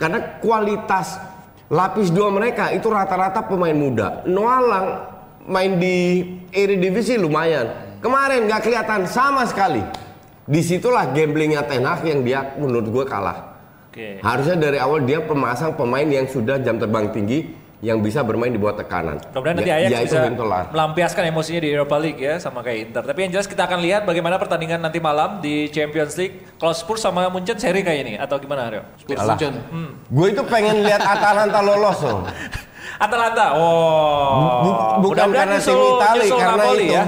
[0.00, 1.20] Karena kualitas
[1.68, 4.24] lapis dua mereka itu rata-rata pemain muda.
[4.24, 5.12] Noalang
[5.44, 7.68] main di Eredivisie lumayan.
[8.00, 10.07] Kemarin nggak kelihatan sama sekali.
[10.48, 13.60] Di situlah gamblingnya Ten Hag yang dia menurut gue kalah.
[13.86, 14.16] Oke.
[14.18, 18.56] Harusnya dari awal dia pemasang pemain yang sudah jam terbang tinggi yang bisa bermain di
[18.56, 19.20] bawah tekanan.
[19.28, 20.64] Mudah-mudahan nanti Ya- Ajax yaitu bisa Bentolar.
[20.68, 23.02] melampiaskan emosinya di Europa League ya sama kayak Inter.
[23.04, 26.56] Tapi yang jelas kita akan lihat bagaimana pertandingan nanti malam di Champions League.
[26.56, 28.82] Kalau Spurs sama Munchen seri kayak ini atau gimana Aryo?
[28.96, 29.36] Spurs Alah.
[29.36, 29.52] Munchen.
[30.08, 32.24] Gue itu pengen lihat Atalanta lolos loh.
[32.98, 34.58] Atalanta, oh.
[34.58, 34.74] Bu-
[35.06, 37.04] bukan Mudah-mudahan karena tim Itali, karena Napoli itu ya.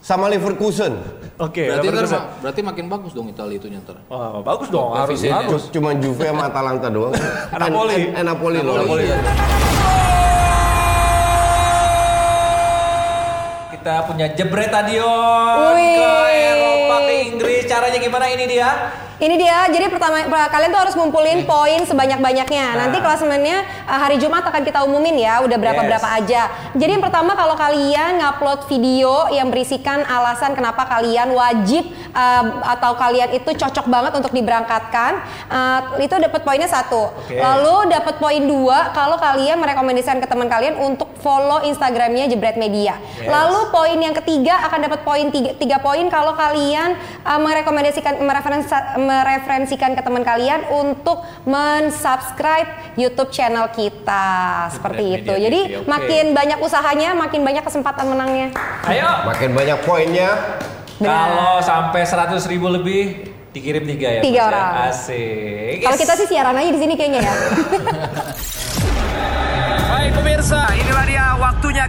[0.00, 0.92] sama Leverkusen.
[1.40, 2.20] Oke, Berarti, ntar Leverkusen.
[2.20, 3.96] ma- berarti makin bagus dong Italia itu nyantar.
[4.06, 5.62] Wah, bagus dong, harus harus.
[5.70, 7.16] Cuma Juve sama Atalanta doang.
[7.56, 7.96] Napoli.
[7.96, 8.76] En- en- Napoli loh.
[8.76, 9.08] Napoli.
[9.08, 9.16] Iya.
[13.72, 15.08] Kita punya Jebretadio
[15.72, 15.96] Wih.
[15.96, 17.62] ke Eropa ke Inggris.
[17.64, 18.68] Caranya gimana ini dia?
[19.20, 22.66] Ini dia, jadi pertama kalian tuh harus ngumpulin poin sebanyak-banyaknya.
[22.72, 22.88] Nah.
[22.88, 26.18] Nanti klasemennya uh, hari Jumat akan kita umumin ya, udah berapa-berapa Yes.
[26.24, 26.42] aja.
[26.72, 31.84] Jadi yang pertama kalau kalian ngupload video yang berisikan alasan kenapa kalian wajib
[32.16, 35.20] uh, atau kalian itu cocok banget untuk diberangkatkan,
[35.52, 37.12] uh, itu dapat poinnya satu.
[37.12, 37.36] Oke.
[37.36, 42.96] Lalu dapat poin dua kalau kalian merekomendasikan ke teman kalian untuk follow Instagramnya Jebret Media.
[43.20, 43.28] Yes.
[43.28, 46.96] Lalu poin yang ketiga akan dapat poin tiga, tiga poin kalau kalian
[47.28, 55.34] uh, merekomendasikan mereferensa- mereferensikan ke teman kalian untuk mensubscribe YouTube channel kita seperti Media itu.
[55.34, 55.88] TV, Jadi oke.
[55.90, 58.48] makin banyak usahanya, makin banyak kesempatan menangnya.
[58.86, 59.10] Ayo.
[59.26, 60.30] Makin banyak poinnya.
[61.00, 64.20] Kalau sampai 100 ribu lebih dikirim tiga ya.
[64.22, 64.50] Tiga Mas, ya?
[64.52, 64.70] orang.
[64.92, 65.74] Asik.
[65.82, 67.34] Kalau kita sih siaran aja di sini kayaknya ya.
[69.90, 71.84] Baik pemirsa, inilah dia waktunya.